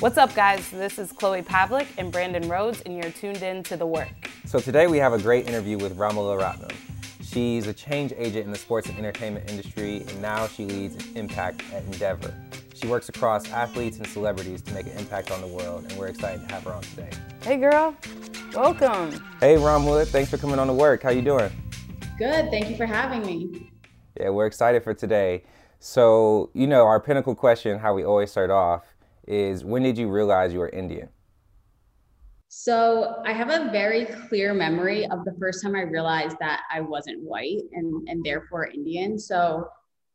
What's 0.00 0.16
up, 0.16 0.34
guys? 0.34 0.70
This 0.70 0.98
is 0.98 1.12
Chloe 1.12 1.42
Pavlik 1.42 1.86
and 1.98 2.10
Brandon 2.10 2.48
Rhodes, 2.48 2.80
and 2.86 2.96
you're 2.96 3.12
tuned 3.12 3.42
in 3.42 3.62
to 3.64 3.76
The 3.76 3.84
Work. 3.84 4.08
So 4.46 4.58
today 4.58 4.86
we 4.86 4.96
have 4.96 5.12
a 5.12 5.18
great 5.18 5.46
interview 5.46 5.76
with 5.76 5.98
Romola 5.98 6.40
Ratnam. 6.40 6.72
She's 7.22 7.66
a 7.66 7.74
change 7.74 8.14
agent 8.16 8.46
in 8.46 8.50
the 8.50 8.56
sports 8.56 8.88
and 8.88 8.96
entertainment 8.96 9.50
industry, 9.50 9.98
and 10.08 10.22
now 10.22 10.46
she 10.46 10.64
leads 10.64 11.06
Impact 11.12 11.62
at 11.74 11.84
Endeavor. 11.84 12.34
She 12.72 12.86
works 12.86 13.10
across 13.10 13.50
athletes 13.50 13.98
and 13.98 14.06
celebrities 14.06 14.62
to 14.62 14.72
make 14.72 14.86
an 14.86 14.92
impact 14.92 15.30
on 15.30 15.42
the 15.42 15.46
world, 15.46 15.84
and 15.84 15.92
we're 15.98 16.06
excited 16.06 16.48
to 16.48 16.54
have 16.54 16.64
her 16.64 16.72
on 16.72 16.80
today. 16.80 17.10
Hey, 17.42 17.58
girl. 17.58 17.94
Welcome. 18.54 19.22
Hey, 19.38 19.56
Romola. 19.56 20.06
Thanks 20.06 20.30
for 20.30 20.38
coming 20.38 20.58
on 20.58 20.66
The 20.66 20.72
work. 20.72 21.02
How 21.02 21.10
you 21.10 21.20
doing? 21.20 21.50
Good. 22.16 22.50
Thank 22.50 22.70
you 22.70 22.76
for 22.78 22.86
having 22.86 23.20
me. 23.26 23.70
Yeah, 24.18 24.30
we're 24.30 24.46
excited 24.46 24.82
for 24.82 24.94
today. 24.94 25.44
So, 25.78 26.48
you 26.54 26.66
know, 26.66 26.86
our 26.86 27.00
pinnacle 27.00 27.34
question, 27.34 27.78
how 27.78 27.92
we 27.92 28.02
always 28.02 28.30
start 28.30 28.50
off, 28.50 28.94
is 29.26 29.64
when 29.64 29.82
did 29.82 29.98
you 29.98 30.08
realize 30.08 30.52
you 30.52 30.60
were 30.60 30.68
Indian? 30.68 31.08
So 32.52 33.22
I 33.24 33.32
have 33.32 33.48
a 33.48 33.70
very 33.70 34.06
clear 34.06 34.52
memory 34.52 35.06
of 35.06 35.24
the 35.24 35.36
first 35.38 35.62
time 35.62 35.76
I 35.76 35.82
realized 35.82 36.36
that 36.40 36.62
I 36.68 36.80
wasn't 36.80 37.22
white 37.22 37.62
and, 37.72 38.08
and 38.08 38.24
therefore 38.24 38.66
Indian. 38.66 39.20
So 39.20 39.68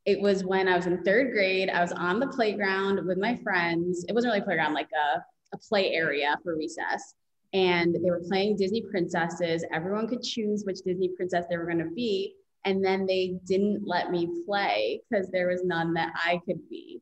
it 0.06 0.20
was 0.20 0.44
when 0.44 0.68
I 0.68 0.76
was 0.76 0.86
in 0.86 1.02
third 1.04 1.32
grade. 1.32 1.70
I 1.70 1.82
was 1.82 1.94
on 1.94 2.20
the 2.20 2.28
playground 2.28 3.06
with 3.06 3.18
my 3.18 3.38
friends. 3.38 4.06
It 4.10 4.14
wasn't 4.14 4.34
really 4.34 4.44
playground, 4.44 4.74
like 4.74 4.90
a, 4.92 5.24
a 5.54 5.58
play 5.58 5.94
area 5.94 6.38
for 6.44 6.58
recess. 6.58 7.16
And 7.54 7.96
they 7.96 8.10
were 8.10 8.22
playing 8.28 8.58
Disney 8.58 8.82
princesses. 8.82 9.64
Everyone 9.72 10.06
could 10.06 10.22
choose 10.22 10.66
which 10.66 10.82
Disney 10.86 11.10
princess 11.16 11.46
they 11.50 11.56
were 11.56 11.66
going 11.66 11.80
to 11.80 11.96
be. 11.96 12.36
And 12.66 12.84
then 12.84 13.06
they 13.06 13.40
didn't 13.46 13.88
let 13.88 14.12
me 14.12 14.28
play 14.46 15.00
because 15.10 15.30
there 15.32 15.48
was 15.48 15.64
none 15.64 15.94
that 15.94 16.12
I 16.16 16.42
could 16.46 16.68
be. 16.70 17.02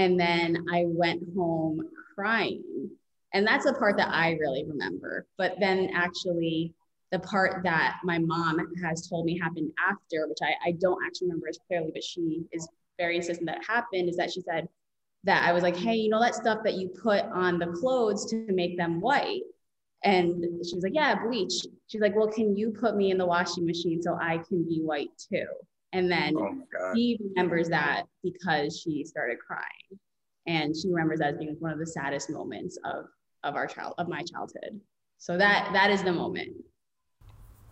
And 0.00 0.18
then 0.18 0.64
I 0.72 0.84
went 0.86 1.22
home 1.36 1.82
crying. 2.14 2.88
And 3.34 3.46
that's 3.46 3.66
the 3.66 3.74
part 3.74 3.98
that 3.98 4.08
I 4.08 4.30
really 4.40 4.64
remember. 4.64 5.26
But 5.36 5.56
then 5.60 5.90
actually, 5.94 6.72
the 7.12 7.18
part 7.18 7.62
that 7.64 7.98
my 8.02 8.18
mom 8.18 8.66
has 8.82 9.06
told 9.06 9.26
me 9.26 9.38
happened 9.38 9.72
after, 9.78 10.26
which 10.26 10.38
I, 10.42 10.70
I 10.70 10.72
don't 10.72 11.04
actually 11.04 11.26
remember 11.26 11.48
as 11.50 11.58
clearly, 11.66 11.90
but 11.92 12.02
she 12.02 12.44
is 12.50 12.66
very 12.96 13.16
insistent 13.16 13.46
that 13.48 13.62
happened, 13.62 14.08
is 14.08 14.16
that 14.16 14.32
she 14.32 14.40
said 14.40 14.66
that 15.24 15.46
I 15.46 15.52
was 15.52 15.62
like, 15.62 15.76
hey, 15.76 15.96
you 15.96 16.08
know 16.08 16.20
that 16.20 16.34
stuff 16.34 16.60
that 16.64 16.78
you 16.78 16.88
put 16.88 17.26
on 17.26 17.58
the 17.58 17.66
clothes 17.66 18.24
to 18.30 18.46
make 18.48 18.78
them 18.78 19.02
white? 19.02 19.42
And 20.02 20.42
she 20.66 20.76
was 20.76 20.82
like, 20.82 20.94
yeah, 20.94 21.14
bleach. 21.22 21.66
She's 21.88 22.00
like, 22.00 22.16
well, 22.16 22.28
can 22.28 22.56
you 22.56 22.70
put 22.70 22.96
me 22.96 23.10
in 23.10 23.18
the 23.18 23.26
washing 23.26 23.66
machine 23.66 24.00
so 24.00 24.14
I 24.18 24.38
can 24.38 24.66
be 24.66 24.80
white 24.80 25.10
too? 25.30 25.46
And 25.92 26.10
then 26.10 26.34
oh 26.36 26.94
she 26.94 27.18
remembers 27.20 27.68
that 27.68 28.04
because 28.22 28.80
she 28.80 29.04
started 29.04 29.38
crying. 29.44 29.98
And 30.46 30.74
she 30.74 30.88
remembers 30.88 31.18
that 31.18 31.34
as 31.34 31.38
being 31.38 31.56
one 31.58 31.72
of 31.72 31.78
the 31.78 31.86
saddest 31.86 32.30
moments 32.30 32.78
of, 32.84 33.06
of 33.44 33.56
our 33.56 33.66
child 33.66 33.94
of 33.98 34.08
my 34.08 34.22
childhood. 34.22 34.80
So 35.18 35.36
that 35.36 35.70
that 35.72 35.90
is 35.90 36.02
the 36.02 36.12
moment. 36.12 36.56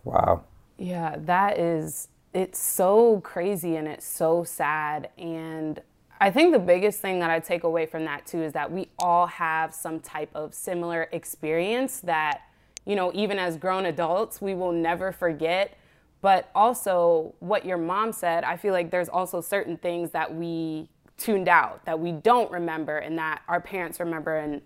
Wow. 0.05 0.44
Yeah, 0.77 1.16
that 1.20 1.58
is 1.58 2.08
it's 2.34 2.58
so 2.58 3.20
crazy 3.20 3.77
and 3.77 3.88
it's 3.88 4.06
so 4.06 4.44
sad. 4.44 5.10
And 5.16 5.80
I 6.20 6.30
think 6.30 6.53
the 6.53 6.58
biggest 6.58 7.00
thing 7.00 7.20
that 7.20 7.30
I 7.30 7.41
take 7.41 7.64
away 7.64 7.86
from 7.86 8.05
that 8.05 8.27
too 8.27 8.42
is 8.42 8.53
that 8.53 8.70
we 8.70 8.88
all 8.98 9.27
have 9.27 9.75
some 9.75 10.00
type 10.00 10.30
of 10.34 10.55
similar 10.55 11.08
experience 11.12 12.00
that, 12.00 12.42
you 12.84 12.97
know, 12.97 13.12
even 13.14 13.38
as 13.38 13.56
grown 13.56 13.86
adults, 13.86 14.41
we 14.41 14.55
will 14.55 14.72
never 14.72 15.10
forget 15.12 15.78
but 16.20 16.50
also, 16.55 17.34
what 17.38 17.64
your 17.64 17.78
mom 17.78 18.12
said, 18.12 18.44
I 18.44 18.56
feel 18.56 18.72
like 18.72 18.91
there's 18.91 19.08
also 19.08 19.41
certain 19.41 19.77
things 19.77 20.11
that 20.11 20.34
we 20.34 20.88
tuned 21.16 21.48
out, 21.48 21.84
that 21.84 21.98
we 21.98 22.12
don't 22.12 22.50
remember, 22.50 22.98
and 22.98 23.19
that 23.19 23.42
our 23.48 23.60
parents 23.60 24.00
remember 24.00 24.36
and 24.36 24.60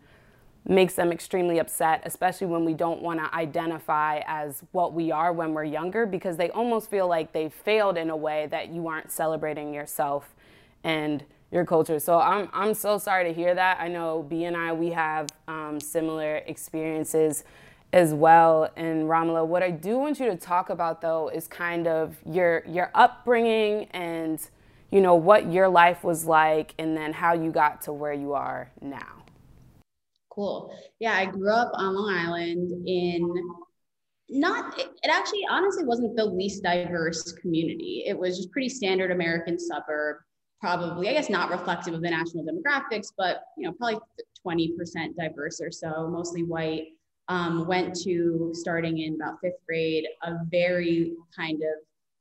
makes 0.66 0.94
them 0.94 1.10
extremely 1.10 1.58
upset, 1.58 2.02
especially 2.04 2.46
when 2.46 2.64
we 2.64 2.72
don't 2.72 3.02
want 3.02 3.18
to 3.18 3.34
identify 3.34 4.20
as 4.26 4.62
what 4.72 4.94
we 4.94 5.10
are 5.10 5.32
when 5.32 5.52
we're 5.52 5.64
younger, 5.64 6.06
because 6.06 6.36
they 6.36 6.50
almost 6.50 6.88
feel 6.88 7.08
like 7.08 7.32
they 7.32 7.48
failed 7.48 7.98
in 7.98 8.10
a 8.10 8.16
way 8.16 8.46
that 8.46 8.68
you 8.68 8.86
aren't 8.86 9.10
celebrating 9.10 9.74
yourself 9.74 10.34
and 10.84 11.24
your 11.50 11.66
culture. 11.66 11.98
So 11.98 12.18
I'm, 12.18 12.48
I'm 12.52 12.74
so 12.74 12.96
sorry 12.96 13.24
to 13.24 13.32
hear 13.32 13.54
that. 13.54 13.78
I 13.80 13.88
know 13.88 14.22
B 14.22 14.44
and 14.44 14.56
I, 14.56 14.72
we 14.72 14.90
have 14.90 15.28
um, 15.48 15.80
similar 15.80 16.36
experiences 16.46 17.44
as 17.92 18.14
well. 18.14 18.70
And 18.76 19.08
Romola, 19.08 19.44
what 19.44 19.62
I 19.62 19.70
do 19.70 19.98
want 19.98 20.18
you 20.18 20.26
to 20.26 20.36
talk 20.36 20.70
about 20.70 21.00
though 21.00 21.28
is 21.28 21.46
kind 21.46 21.86
of 21.86 22.16
your 22.24 22.64
your 22.66 22.90
upbringing 22.94 23.86
and 23.90 24.40
you 24.90 25.00
know 25.00 25.14
what 25.14 25.52
your 25.52 25.68
life 25.68 26.04
was 26.04 26.24
like 26.24 26.74
and 26.78 26.96
then 26.96 27.12
how 27.12 27.34
you 27.34 27.50
got 27.50 27.82
to 27.82 27.92
where 27.92 28.12
you 28.12 28.32
are 28.32 28.70
now. 28.80 29.24
Cool. 30.30 30.74
Yeah, 30.98 31.12
I 31.12 31.26
grew 31.26 31.52
up 31.52 31.72
on 31.74 31.94
Long 31.94 32.14
Island 32.14 32.88
in 32.88 33.30
not 34.30 34.78
it 34.78 35.10
actually 35.10 35.46
honestly 35.50 35.84
wasn't 35.84 36.16
the 36.16 36.24
least 36.24 36.62
diverse 36.62 37.32
community. 37.32 38.04
It 38.06 38.18
was 38.18 38.38
just 38.38 38.50
pretty 38.50 38.70
standard 38.70 39.10
American 39.10 39.58
suburb, 39.58 40.16
probably 40.58 41.10
I 41.10 41.12
guess 41.12 41.28
not 41.28 41.50
reflective 41.50 41.92
of 41.92 42.00
the 42.00 42.08
national 42.08 42.44
demographics, 42.44 43.08
but 43.18 43.42
you 43.58 43.66
know, 43.66 43.74
probably 43.78 44.00
20% 44.46 44.70
diverse 45.18 45.60
or 45.60 45.70
so, 45.70 46.08
mostly 46.08 46.44
white 46.44 46.86
um, 47.32 47.66
went 47.66 47.94
to 47.94 48.50
starting 48.52 48.98
in 48.98 49.14
about 49.14 49.40
fifth 49.40 49.64
grade 49.66 50.06
a 50.22 50.34
very 50.50 51.14
kind 51.34 51.62
of 51.62 51.78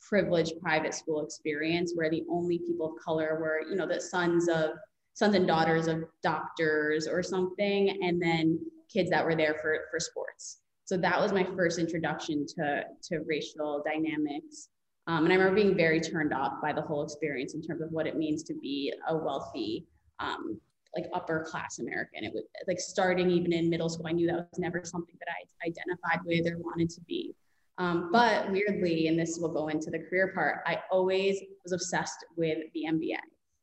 privileged 0.07 0.53
private 0.61 0.93
school 0.93 1.23
experience 1.23 1.91
where 1.95 2.09
the 2.09 2.23
only 2.29 2.59
people 2.59 2.87
of 2.87 3.03
color 3.03 3.37
were 3.41 3.61
you 3.69 3.75
know 3.75 3.85
the 3.85 3.99
sons 3.99 4.47
of 4.47 4.71
sons 5.13 5.35
and 5.35 5.45
daughters 5.45 5.87
of 5.87 6.05
doctors 6.23 7.07
or 7.07 7.21
something 7.21 7.99
and 8.01 8.21
then 8.21 8.57
kids 8.91 9.09
that 9.09 9.25
were 9.25 9.35
there 9.35 9.55
for 9.61 9.79
for 9.91 9.99
sports. 9.99 10.61
So 10.85 10.95
that 10.97 11.19
was 11.19 11.33
my 11.33 11.43
first 11.57 11.77
introduction 11.77 12.45
to 12.55 12.83
to 13.09 13.19
racial 13.27 13.83
dynamics. 13.85 14.69
Um, 15.07 15.25
and 15.25 15.33
i 15.33 15.35
remember 15.35 15.55
being 15.55 15.75
very 15.75 15.99
turned 15.99 16.31
off 16.31 16.61
by 16.61 16.71
the 16.71 16.81
whole 16.81 17.03
experience 17.03 17.53
in 17.53 17.61
terms 17.61 17.81
of 17.81 17.91
what 17.91 18.07
it 18.07 18.15
means 18.15 18.43
to 18.43 18.53
be 18.53 18.93
a 19.07 19.17
wealthy 19.17 19.87
um, 20.19 20.61
like 20.95 21.05
upper 21.13 21.45
class 21.49 21.79
American. 21.79 22.23
It 22.23 22.33
was 22.33 22.43
like 22.67 22.79
starting 22.79 23.29
even 23.29 23.53
in 23.53 23.69
middle 23.69 23.89
school, 23.89 24.07
I 24.07 24.11
knew 24.11 24.27
that 24.27 24.47
was 24.51 24.59
never 24.59 24.83
something 24.83 25.15
that 25.19 25.31
I 25.31 25.67
identified 25.67 26.25
with 26.25 26.51
or 26.51 26.57
wanted 26.59 26.89
to 26.91 27.01
be. 27.01 27.33
Um, 27.77 28.09
but 28.11 28.51
weirdly, 28.51 29.07
and 29.07 29.17
this 29.17 29.39
will 29.39 29.53
go 29.53 29.69
into 29.69 29.89
the 29.89 29.99
career 29.99 30.31
part, 30.35 30.61
I 30.65 30.79
always 30.91 31.41
was 31.63 31.71
obsessed 31.71 32.25
with 32.35 32.57
the 32.73 32.85
NBA. 32.87 33.17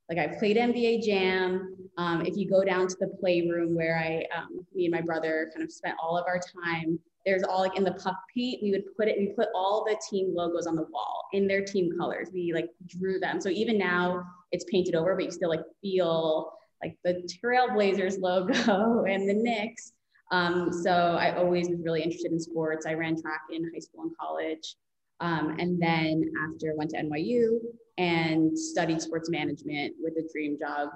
Like 0.09 0.19
I 0.19 0.39
played 0.39 0.57
NBA 0.57 1.05
Jam. 1.05 1.77
Um, 1.99 2.25
if 2.25 2.37
you 2.37 2.49
go 2.49 2.65
down 2.65 2.89
to 2.89 2.97
the 2.99 3.09
playroom 3.21 3.75
where 3.75 3.99
I, 3.99 4.25
um, 4.37 4.67
me 4.75 4.87
and 4.87 4.93
my 4.93 5.03
brother 5.03 5.51
kind 5.55 5.63
of 5.63 5.71
spent 5.71 5.97
all 6.03 6.17
of 6.17 6.25
our 6.27 6.41
time, 6.41 6.99
there's 7.27 7.43
all 7.43 7.61
like 7.61 7.77
in 7.77 7.85
the 7.85 7.93
puck 7.93 8.17
paint, 8.35 8.63
we 8.63 8.71
would 8.71 8.85
put 8.97 9.07
it, 9.07 9.19
we 9.19 9.27
put 9.37 9.49
all 9.55 9.85
the 9.85 10.01
team 10.11 10.35
logos 10.35 10.67
on 10.67 10.77
the 10.77 10.87
wall 10.91 11.27
in 11.35 11.47
their 11.47 11.63
team 11.63 11.93
colors. 11.99 12.31
We 12.33 12.53
like 12.55 12.71
drew 12.87 13.21
them. 13.21 13.39
So 13.41 13.51
even 13.51 13.77
now 13.77 14.25
it's 14.51 14.65
painted 14.65 14.95
over, 14.95 15.15
but 15.15 15.27
you 15.27 15.31
still 15.31 15.51
like 15.51 15.61
feel 15.83 16.58
like 16.83 16.97
the 17.05 17.29
Trailblazers 17.43 18.21
logo 18.21 19.05
and 19.09 19.29
the 19.29 19.35
Knicks. 19.35 19.93
Um, 20.31 20.73
so 20.73 20.91
I 20.93 21.37
always 21.37 21.69
was 21.69 21.81
really 21.83 22.03
interested 22.03 22.33
in 22.33 22.41
sports. 22.41 22.87
I 22.87 22.95
ran 22.95 23.21
track 23.21 23.41
in 23.51 23.65
high 23.73 23.81
school 23.81 24.03
and 24.03 24.13
college. 24.21 24.77
Um, 25.21 25.57
and 25.59 25.81
then 25.81 26.31
after 26.45 26.75
went 26.77 26.91
to 26.91 26.99
NYU 26.99 27.59
and 27.97 28.57
studied 28.57 29.01
sports 29.01 29.31
management 29.31 29.95
with 30.01 30.15
a 30.15 30.29
dream 30.33 30.57
job 30.59 30.91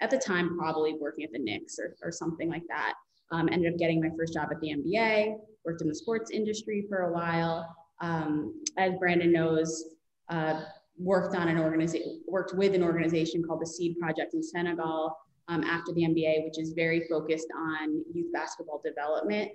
at 0.00 0.10
the 0.10 0.18
time, 0.18 0.58
probably 0.58 0.94
working 1.00 1.24
at 1.24 1.32
the 1.32 1.38
Knicks 1.38 1.78
or, 1.78 1.94
or 2.02 2.10
something 2.10 2.48
like 2.48 2.64
that. 2.68 2.94
Um, 3.30 3.48
ended 3.52 3.72
up 3.72 3.78
getting 3.78 4.00
my 4.00 4.08
first 4.16 4.32
job 4.32 4.48
at 4.50 4.60
the 4.60 4.70
NBA, 4.70 5.36
worked 5.64 5.82
in 5.82 5.88
the 5.88 5.94
sports 5.94 6.30
industry 6.30 6.86
for 6.88 7.02
a 7.02 7.12
while. 7.12 7.68
Um, 8.00 8.62
as 8.78 8.94
Brandon 8.98 9.32
knows, 9.32 9.84
uh, 10.30 10.62
worked 10.98 11.36
on 11.36 11.48
an 11.48 11.58
organization, 11.58 12.22
worked 12.26 12.54
with 12.54 12.74
an 12.74 12.82
organization 12.82 13.42
called 13.42 13.60
the 13.60 13.66
Seed 13.66 13.98
Project 13.98 14.34
in 14.34 14.42
Senegal, 14.42 15.14
um, 15.48 15.64
after 15.64 15.92
the 15.92 16.02
NBA, 16.02 16.44
which 16.44 16.58
is 16.58 16.72
very 16.72 17.06
focused 17.08 17.48
on 17.56 18.04
youth 18.12 18.32
basketball 18.32 18.80
development. 18.84 19.50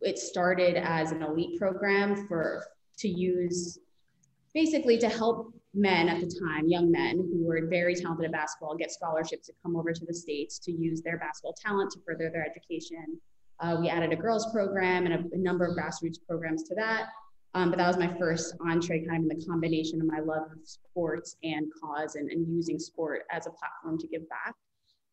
It 0.00 0.18
started 0.18 0.76
as 0.76 1.12
an 1.12 1.22
elite 1.22 1.58
program 1.58 2.26
for 2.28 2.64
to 2.98 3.08
use 3.08 3.78
basically 4.54 4.96
to 4.98 5.08
help 5.08 5.52
men 5.74 6.08
at 6.08 6.20
the 6.20 6.40
time, 6.40 6.68
young 6.68 6.90
men 6.90 7.16
who 7.16 7.44
were 7.44 7.66
very 7.68 7.94
talented 7.94 8.26
at 8.26 8.32
basketball, 8.32 8.76
get 8.76 8.92
scholarships 8.92 9.46
to 9.46 9.52
come 9.62 9.74
over 9.74 9.92
to 9.92 10.06
the 10.06 10.14
States 10.14 10.58
to 10.60 10.70
use 10.70 11.02
their 11.02 11.18
basketball 11.18 11.54
talent 11.54 11.90
to 11.90 11.98
further 12.06 12.30
their 12.30 12.46
education. 12.46 13.18
Uh, 13.58 13.76
we 13.80 13.88
added 13.88 14.12
a 14.12 14.16
girls 14.16 14.50
program 14.52 15.06
and 15.06 15.14
a, 15.14 15.34
a 15.34 15.38
number 15.38 15.64
of 15.64 15.76
grassroots 15.76 16.18
programs 16.28 16.62
to 16.64 16.74
that. 16.76 17.08
Um, 17.54 17.70
but 17.70 17.78
that 17.78 17.86
was 17.86 17.98
my 17.98 18.12
first 18.18 18.54
entree 18.66 19.04
kind 19.06 19.24
of 19.24 19.30
in 19.30 19.38
the 19.38 19.46
combination 19.46 20.00
of 20.00 20.06
my 20.06 20.18
love 20.18 20.50
of 20.50 20.58
sports 20.64 21.36
and 21.42 21.66
cause 21.80 22.16
and, 22.16 22.30
and 22.30 22.48
using 22.48 22.78
sport 22.78 23.22
as 23.30 23.46
a 23.46 23.50
platform 23.50 23.98
to 23.98 24.08
give 24.08 24.28
back. 24.28 24.54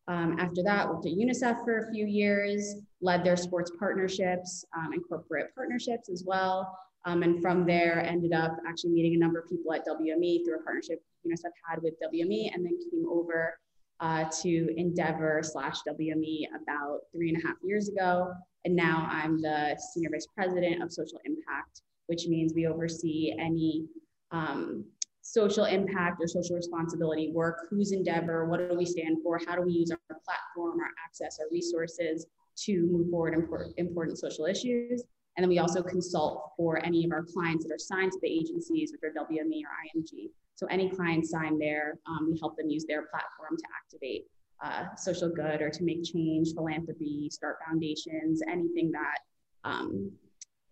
Um, 0.08 0.36
after 0.38 0.62
that, 0.64 0.88
worked 0.88 1.06
at 1.06 1.12
UNICEF 1.12 1.64
for 1.64 1.78
a 1.78 1.92
few 1.92 2.06
years, 2.06 2.74
led 3.00 3.24
their 3.24 3.36
sports 3.36 3.70
partnerships 3.78 4.64
um, 4.76 4.92
and 4.92 5.02
corporate 5.08 5.54
partnerships 5.54 6.08
as 6.10 6.24
well. 6.26 6.76
Um, 7.04 7.22
and 7.22 7.40
from 7.40 7.66
there, 7.66 8.04
ended 8.04 8.32
up 8.32 8.56
actually 8.66 8.90
meeting 8.90 9.14
a 9.14 9.18
number 9.18 9.40
of 9.40 9.48
people 9.48 9.72
at 9.72 9.86
WME 9.86 10.44
through 10.44 10.60
a 10.60 10.62
partnership 10.62 11.02
UNICEF 11.26 11.50
had 11.68 11.82
with 11.82 11.94
WME, 12.02 12.52
and 12.54 12.64
then 12.64 12.78
came 12.90 13.06
over 13.10 13.56
uh, 14.00 14.24
to 14.42 14.74
Endeavor 14.76 15.40
slash 15.42 15.78
WME 15.88 16.46
about 16.62 17.00
three 17.14 17.28
and 17.28 17.42
a 17.42 17.46
half 17.46 17.56
years 17.62 17.88
ago. 17.88 18.32
And 18.64 18.74
now 18.74 19.08
I'm 19.10 19.40
the 19.40 19.78
Senior 19.92 20.10
Vice 20.10 20.26
President 20.34 20.82
of 20.82 20.92
Social 20.92 21.20
Impact, 21.24 21.82
which 22.06 22.26
means 22.26 22.52
we 22.54 22.66
oversee 22.66 23.34
any 23.38 23.86
um, 24.32 24.84
social 25.22 25.64
impact 25.64 26.20
or 26.20 26.26
social 26.26 26.56
responsibility 26.56 27.30
work. 27.32 27.66
Who's 27.70 27.92
Endeavor? 27.92 28.46
What 28.46 28.68
do 28.68 28.76
we 28.76 28.84
stand 28.84 29.18
for? 29.22 29.40
How 29.46 29.56
do 29.56 29.62
we 29.62 29.72
use 29.72 29.90
our 29.90 29.98
platform, 30.24 30.80
our 30.80 30.90
access, 31.04 31.38
our 31.40 31.46
resources 31.50 32.26
to 32.64 32.86
move 32.90 33.08
forward 33.08 33.34
important, 33.34 33.74
important 33.78 34.18
social 34.18 34.46
issues? 34.46 35.04
And 35.36 35.42
then 35.42 35.48
we 35.48 35.60
also 35.60 35.82
consult 35.82 36.52
for 36.56 36.84
any 36.84 37.04
of 37.04 37.12
our 37.12 37.22
clients 37.22 37.64
that 37.64 37.72
are 37.72 37.78
signed 37.78 38.12
to 38.12 38.18
the 38.20 38.28
agencies, 38.28 38.92
which 38.92 39.00
are 39.02 39.24
WME 39.24 39.62
or 39.62 40.00
IMG. 40.00 40.30
So 40.56 40.66
any 40.66 40.90
client 40.90 41.26
signed 41.26 41.60
there, 41.60 41.98
um, 42.06 42.28
we 42.30 42.38
help 42.38 42.56
them 42.56 42.68
use 42.68 42.84
their 42.84 43.06
platform 43.06 43.56
to 43.56 43.64
activate 43.74 44.26
uh, 44.62 44.94
social 44.96 45.28
good 45.28 45.62
or 45.62 45.70
to 45.70 45.84
make 45.84 46.04
change, 46.04 46.52
philanthropy, 46.54 47.30
start 47.30 47.56
foundations, 47.66 48.42
anything 48.48 48.92
that 48.92 49.18
um, 49.64 50.10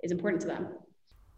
is 0.03 0.13
important 0.13 0.43
to 0.43 0.49
them. 0.49 0.69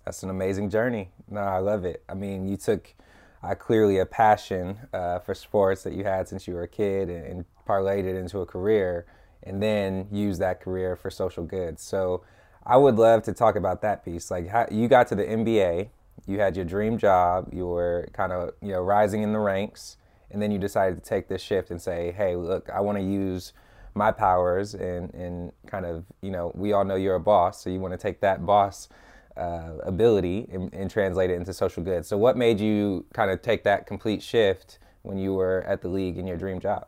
That's 0.05 0.23
an 0.23 0.31
amazing 0.31 0.71
journey. 0.71 1.11
No, 1.31 1.41
I 1.41 1.59
love 1.59 1.85
it. 1.85 2.03
I 2.09 2.15
mean, 2.15 2.49
you 2.49 2.57
took 2.57 2.95
uh, 3.43 3.55
clearly 3.55 3.99
a 3.99 4.07
passion 4.07 4.79
uh, 4.93 5.19
for 5.21 5.35
sports 5.35 5.83
that 5.85 5.93
you 5.95 6.05
had 6.05 6.29
since 6.29 6.47
you 6.47 6.55
were 6.55 6.63
a 6.63 6.69
kid 6.69 7.09
and, 7.09 7.27
and 7.27 7.45
parlayed 7.69 8.05
it 8.05 8.17
into 8.17 8.41
a 8.41 8.47
career 8.47 9.07
and 9.43 9.63
then 9.63 10.07
used 10.11 10.41
that 10.41 10.61
career 10.61 10.97
for 10.97 11.11
social 11.11 11.45
good. 11.45 11.79
So 11.79 12.23
I 12.65 12.77
would 12.77 12.97
love 12.97 13.23
to 13.25 13.33
talk 13.33 13.57
about 13.57 13.83
that 13.83 14.05
piece. 14.05 14.31
Like 14.31 14.49
how 14.49 14.67
you 14.71 14.89
got 14.89 15.09
to 15.09 15.15
the 15.15 15.25
NBA, 15.25 15.89
you 16.27 16.39
had 16.39 16.57
your 16.57 16.65
dream 16.65 16.99
job, 16.99 17.49
you 17.53 17.67
were 17.67 18.09
kind 18.13 18.33
of 18.33 18.53
you 18.61 18.73
know 18.73 18.81
rising 18.81 19.23
in 19.23 19.33
the 19.33 19.41
ranks, 19.41 19.97
and 20.31 20.41
then 20.41 20.51
you 20.51 20.59
decided 20.59 21.03
to 21.03 21.09
take 21.09 21.29
this 21.29 21.43
shift 21.43 21.71
and 21.71 21.81
say, 21.81 22.13
hey, 22.13 22.37
look, 22.37 22.71
I 22.71 22.81
want 22.81 22.99
to 22.99 23.05
use 23.05 23.53
my 23.95 24.13
powers 24.13 24.75
and 24.75 25.13
and 25.13 25.53
kind 25.67 25.85
of 25.85 26.05
you 26.23 26.31
know 26.31 26.53
we 26.55 26.73
all 26.73 26.85
know 26.85 26.95
you're 26.95 27.17
a 27.17 27.21
boss, 27.21 27.63
so 27.63 27.71
you 27.71 27.81
want 27.81 27.93
to 27.93 27.99
take 27.99 28.21
that 28.21 28.47
boss. 28.47 28.89
Uh, 29.35 29.79
ability 29.85 30.47
and, 30.53 30.73
and 30.75 30.91
translate 30.91 31.31
it 31.31 31.37
into 31.37 31.55
social 31.55 31.83
good. 31.83 32.05
So, 32.05 32.19
what 32.19 32.37
made 32.37 32.61
you 32.61 33.07
kind 33.15 33.31
of 33.31 33.41
take 33.41 33.65
that 33.65 33.87
complete 33.87 34.23
shift 34.23 34.79
when 35.01 35.17
you 35.17 35.33
were 35.33 35.63
at 35.67 35.81
the 35.81 35.89
league 35.89 36.19
in 36.19 36.27
your 36.27 36.37
dream 36.37 36.61
job? 36.61 36.87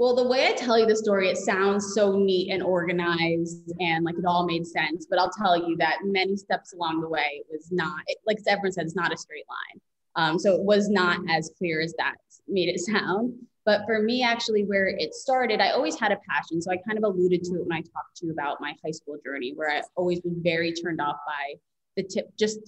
Well, 0.00 0.16
the 0.16 0.26
way 0.26 0.46
I 0.46 0.52
tell 0.52 0.78
you 0.78 0.86
the 0.86 0.96
story, 0.96 1.28
it 1.28 1.36
sounds 1.36 1.92
so 1.94 2.18
neat 2.18 2.50
and 2.50 2.62
organized 2.62 3.70
and 3.80 4.02
like 4.02 4.14
it 4.16 4.24
all 4.24 4.46
made 4.46 4.66
sense. 4.66 5.06
But 5.10 5.18
I'll 5.18 5.30
tell 5.30 5.68
you 5.68 5.76
that 5.76 5.98
many 6.04 6.38
steps 6.38 6.72
along 6.72 7.02
the 7.02 7.08
way, 7.10 7.42
it 7.42 7.46
was 7.50 7.70
not, 7.70 8.00
like 8.26 8.38
everyone 8.48 8.72
said, 8.72 8.86
it's 8.86 8.96
not 8.96 9.12
a 9.12 9.16
straight 9.18 9.44
line. 9.46 9.80
Um, 10.16 10.38
so 10.38 10.54
it 10.54 10.62
was 10.62 10.88
not 10.88 11.20
as 11.28 11.50
clear 11.58 11.82
as 11.82 11.92
that 11.98 12.14
made 12.48 12.70
it 12.70 12.80
sound. 12.92 13.34
But 13.70 13.86
for 13.86 14.02
me, 14.02 14.24
actually, 14.24 14.64
where 14.64 14.88
it 14.88 15.14
started, 15.14 15.60
I 15.60 15.70
always 15.70 15.96
had 15.96 16.10
a 16.10 16.18
passion. 16.28 16.60
So 16.60 16.72
I 16.72 16.76
kind 16.78 16.98
of 16.98 17.04
alluded 17.04 17.44
to 17.44 17.54
it 17.54 17.68
when 17.68 17.72
I 17.72 17.82
talked 17.82 18.16
to 18.16 18.26
you 18.26 18.32
about 18.32 18.60
my 18.60 18.74
high 18.84 18.90
school 18.90 19.16
journey, 19.24 19.52
where 19.54 19.70
I 19.70 19.80
always 19.94 20.20
was 20.24 20.34
very 20.38 20.72
turned 20.72 21.00
off 21.00 21.18
by 21.24 21.54
the 21.96 22.02
tip, 22.02 22.36
just 22.36 22.58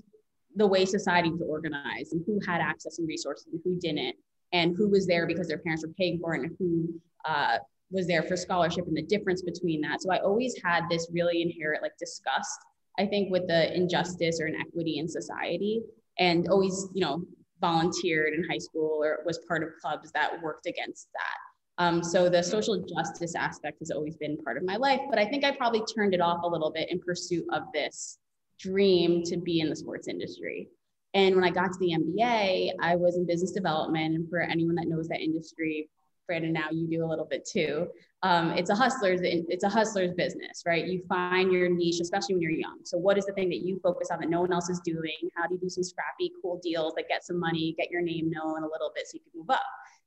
the 0.55 0.65
way 0.65 0.85
society 0.85 1.29
was 1.29 1.43
organized 1.43 2.13
and 2.13 2.23
who 2.25 2.39
had 2.47 2.61
access 2.61 3.01
and 3.01 3.09
resources 3.09 3.49
and 3.51 3.61
who 3.65 3.81
didn't, 3.81 4.15
and 4.53 4.77
who 4.77 4.89
was 4.89 5.09
there 5.09 5.27
because 5.27 5.49
their 5.49 5.59
parents 5.59 5.85
were 5.85 5.93
paying 5.95 6.21
for 6.21 6.37
it 6.37 6.43
and 6.43 6.55
who 6.57 6.95
uh, 7.25 7.59
was 7.91 8.07
there 8.07 8.23
for 8.23 8.37
scholarship 8.37 8.87
and 8.87 8.97
the 8.97 9.03
difference 9.03 9.43
between 9.43 9.81
that. 9.81 10.03
So 10.03 10.13
I 10.13 10.19
always 10.19 10.55
had 10.65 10.85
this 10.89 11.09
really 11.13 11.43
inherent 11.43 11.83
like 11.83 11.99
disgust, 11.99 12.61
I 12.97 13.07
think, 13.07 13.29
with 13.29 13.49
the 13.49 13.75
injustice 13.75 14.41
or 14.41 14.47
inequity 14.47 14.99
in 15.01 15.09
society, 15.09 15.83
and 16.21 16.47
always, 16.47 16.87
you 16.95 17.01
know, 17.01 17.25
volunteered 17.63 18.35
in 18.35 18.45
high 18.45 18.59
school 18.59 19.01
or 19.03 19.21
was 19.25 19.39
part 19.49 19.63
of 19.63 19.71
clubs 19.81 20.13
that 20.13 20.43
worked 20.43 20.67
against 20.67 21.09
that. 21.15 21.83
Um, 21.83 22.05
so 22.05 22.29
the 22.29 22.43
social 22.43 22.85
justice 22.85 23.35
aspect 23.35 23.79
has 23.79 23.91
always 23.91 24.17
been 24.17 24.37
part 24.37 24.59
of 24.59 24.65
my 24.65 24.77
life, 24.77 25.01
but 25.09 25.19
I 25.19 25.25
think 25.25 25.45
I 25.45 25.57
probably 25.57 25.83
turned 25.97 26.13
it 26.13 26.21
off 26.21 26.43
a 26.43 26.47
little 26.47 26.71
bit 26.71 26.91
in 26.91 27.01
pursuit 27.01 27.47
of 27.51 27.63
this 27.73 28.19
dream 28.61 29.23
to 29.25 29.39
be 29.39 29.61
in 29.61 29.71
the 29.71 29.77
sports 29.77 30.07
industry. 30.07 30.69
And 31.15 31.35
when 31.35 31.45
I 31.45 31.51
got 31.51 31.73
to 31.73 31.79
the 31.79 31.95
NBA, 31.95 32.73
I 32.81 32.97
was 32.97 33.17
in 33.17 33.27
business 33.27 33.53
development. 33.53 34.15
And 34.15 34.29
for 34.29 34.41
anyone 34.41 34.75
that 34.77 34.89
knows 34.89 35.09
that 35.09 35.21
industry, 35.21 35.89
Brandon, 36.27 36.53
now 36.53 36.71
you 36.71 36.89
do 36.89 37.05
a 37.05 37.09
little 37.09 37.27
bit 37.27 37.47
too. 37.51 37.89
Um, 38.25 38.51
it's 38.51 38.71
a 38.71 38.75
hustler's 38.75 39.21
it's 39.25 39.65
a 39.65 39.69
hustler's 39.69 40.13
business, 40.13 40.63
right? 40.65 40.87
You 40.87 41.03
find 41.09 41.53
your 41.53 41.69
niche, 41.69 41.99
especially 42.01 42.37
when 42.37 42.43
you're 42.43 42.53
young. 42.53 42.79
So, 42.85 42.97
what 42.97 43.19
is 43.19 43.27
the 43.27 43.33
thing 43.33 43.49
that 43.49 43.65
you 43.65 43.81
focus 43.83 44.09
on 44.13 44.21
that 44.21 44.31
no 44.31 44.41
one 44.41 44.53
else 44.53 44.71
is 44.71 44.81
doing? 44.85 45.29
How 45.37 45.49
do 45.49 45.55
you 45.55 45.61
do 45.61 45.69
some 45.69 45.83
scrappy, 45.83 46.33
cool 46.41 46.61
deals 46.63 46.95
that 46.97 47.09
get 47.09 47.25
some 47.25 47.41
money, 47.41 47.75
get 47.77 47.91
your 47.91 48.03
name 48.03 48.31
known 48.31 48.63
a 48.63 48.69
little 48.69 48.93
bit, 48.95 49.09
so 49.09 49.15
you 49.15 49.21
can 49.21 49.41
move 49.41 49.51
up? 49.51 49.63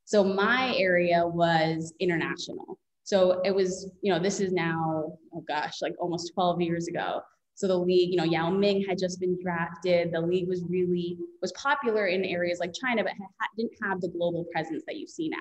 So, 0.06 0.24
my 0.24 0.74
area 0.78 1.28
was 1.28 1.94
international. 2.00 2.80
So 3.06 3.40
it 3.46 3.54
was, 3.54 3.92
you 4.02 4.12
know, 4.12 4.20
this 4.20 4.40
is 4.40 4.52
now, 4.52 5.16
oh 5.34 5.44
gosh, 5.48 5.80
like 5.82 5.94
almost 6.00 6.34
12 6.34 6.60
years 6.60 6.88
ago. 6.88 7.22
So 7.54 7.68
the 7.68 7.78
league, 7.78 8.10
you 8.10 8.18
know, 8.18 8.24
Yao 8.24 8.50
Ming 8.50 8.84
had 8.84 8.98
just 8.98 9.20
been 9.20 9.38
drafted. 9.42 10.12
The 10.12 10.20
league 10.20 10.50
was 10.50 10.64
really 10.68 11.18
was 11.40 11.52
popular 11.54 12.08
in 12.08 12.26
areas 12.26 12.60
like 12.60 12.74
China, 12.74 13.04
but 13.04 13.14
ha- 13.14 13.48
didn't 13.56 13.74
have 13.84 14.02
the 14.02 14.10
global 14.10 14.46
presence 14.52 14.84
that 14.88 14.98
you 14.98 15.08
see 15.08 15.30
now. 15.30 15.38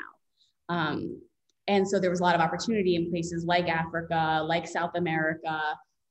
Um, 0.69 1.23
and 1.69 1.89
so 1.89 1.99
there 1.99 2.11
was 2.11 2.21
a 2.21 2.23
lot 2.23 2.35
of 2.35 2.41
opportunity 2.41 2.97
in 2.97 3.11
places 3.11 3.45
like 3.45 3.69
Africa, 3.69 4.43
like 4.47 4.69
South 4.69 4.93
America, 4.97 5.61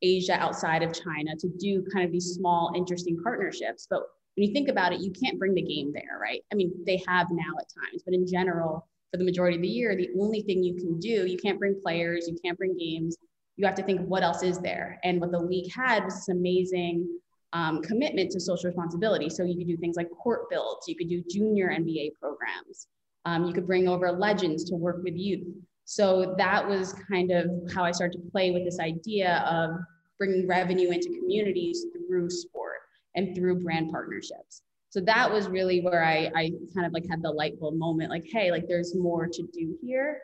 Asia 0.01 0.33
outside 0.33 0.83
of 0.83 0.93
China 0.93 1.35
to 1.39 1.49
do 1.59 1.83
kind 1.93 2.05
of 2.05 2.11
these 2.11 2.33
small, 2.33 2.73
interesting 2.75 3.17
partnerships. 3.23 3.87
But 3.89 4.01
when 4.35 4.47
you 4.47 4.53
think 4.53 4.67
about 4.69 4.93
it, 4.93 5.01
you 5.01 5.11
can't 5.11 5.39
bring 5.39 5.53
the 5.53 5.61
game 5.61 5.91
there, 5.93 6.19
right? 6.21 6.41
I 6.51 6.55
mean, 6.55 6.73
they 6.85 7.01
have 7.07 7.27
now 7.31 7.53
at 7.59 7.67
times, 7.69 8.03
but 8.03 8.13
in 8.13 8.27
general, 8.27 8.87
for 9.11 9.17
the 9.17 9.23
majority 9.23 9.57
of 9.57 9.61
the 9.61 9.67
year, 9.67 9.95
the 9.95 10.09
only 10.19 10.41
thing 10.41 10.63
you 10.63 10.75
can 10.75 10.99
do, 10.99 11.27
you 11.27 11.37
can't 11.37 11.59
bring 11.59 11.79
players, 11.81 12.27
you 12.27 12.35
can't 12.43 12.57
bring 12.57 12.75
games. 12.77 13.15
You 13.57 13.65
have 13.67 13.75
to 13.75 13.83
think 13.83 14.01
what 14.01 14.23
else 14.23 14.41
is 14.41 14.59
there. 14.59 14.99
And 15.03 15.21
what 15.21 15.31
the 15.31 15.39
league 15.39 15.71
had 15.71 16.03
was 16.03 16.15
this 16.15 16.29
amazing 16.29 17.07
um, 17.53 17.83
commitment 17.83 18.31
to 18.31 18.39
social 18.39 18.69
responsibility. 18.69 19.29
So 19.29 19.43
you 19.43 19.55
could 19.55 19.67
do 19.67 19.77
things 19.77 19.95
like 19.95 20.09
court 20.09 20.49
builds, 20.49 20.87
you 20.87 20.95
could 20.95 21.09
do 21.09 21.23
junior 21.29 21.69
NBA 21.69 22.13
programs. 22.19 22.87
Um, 23.25 23.45
you 23.45 23.53
could 23.53 23.67
bring 23.67 23.87
over 23.87 24.11
legends 24.11 24.63
to 24.65 24.75
work 24.75 25.01
with 25.03 25.15
youth. 25.15 25.47
So 25.85 26.35
that 26.37 26.67
was 26.67 26.93
kind 27.09 27.31
of 27.31 27.49
how 27.73 27.83
I 27.83 27.91
started 27.91 28.21
to 28.21 28.31
play 28.31 28.51
with 28.51 28.63
this 28.63 28.79
idea 28.79 29.45
of 29.49 29.71
bringing 30.17 30.47
revenue 30.47 30.91
into 30.91 31.09
communities 31.19 31.85
through 32.07 32.29
sport 32.29 32.79
and 33.15 33.35
through 33.35 33.63
brand 33.63 33.91
partnerships. 33.91 34.61
So 34.89 35.01
that 35.01 35.31
was 35.31 35.47
really 35.47 35.81
where 35.81 36.03
I, 36.03 36.29
I 36.35 36.51
kind 36.73 36.85
of 36.85 36.93
like 36.93 37.05
had 37.09 37.21
the 37.21 37.31
light 37.31 37.59
bulb 37.59 37.75
moment, 37.75 38.11
like, 38.11 38.25
hey, 38.31 38.51
like 38.51 38.67
there's 38.67 38.95
more 38.95 39.27
to 39.27 39.43
do 39.51 39.75
here. 39.81 40.21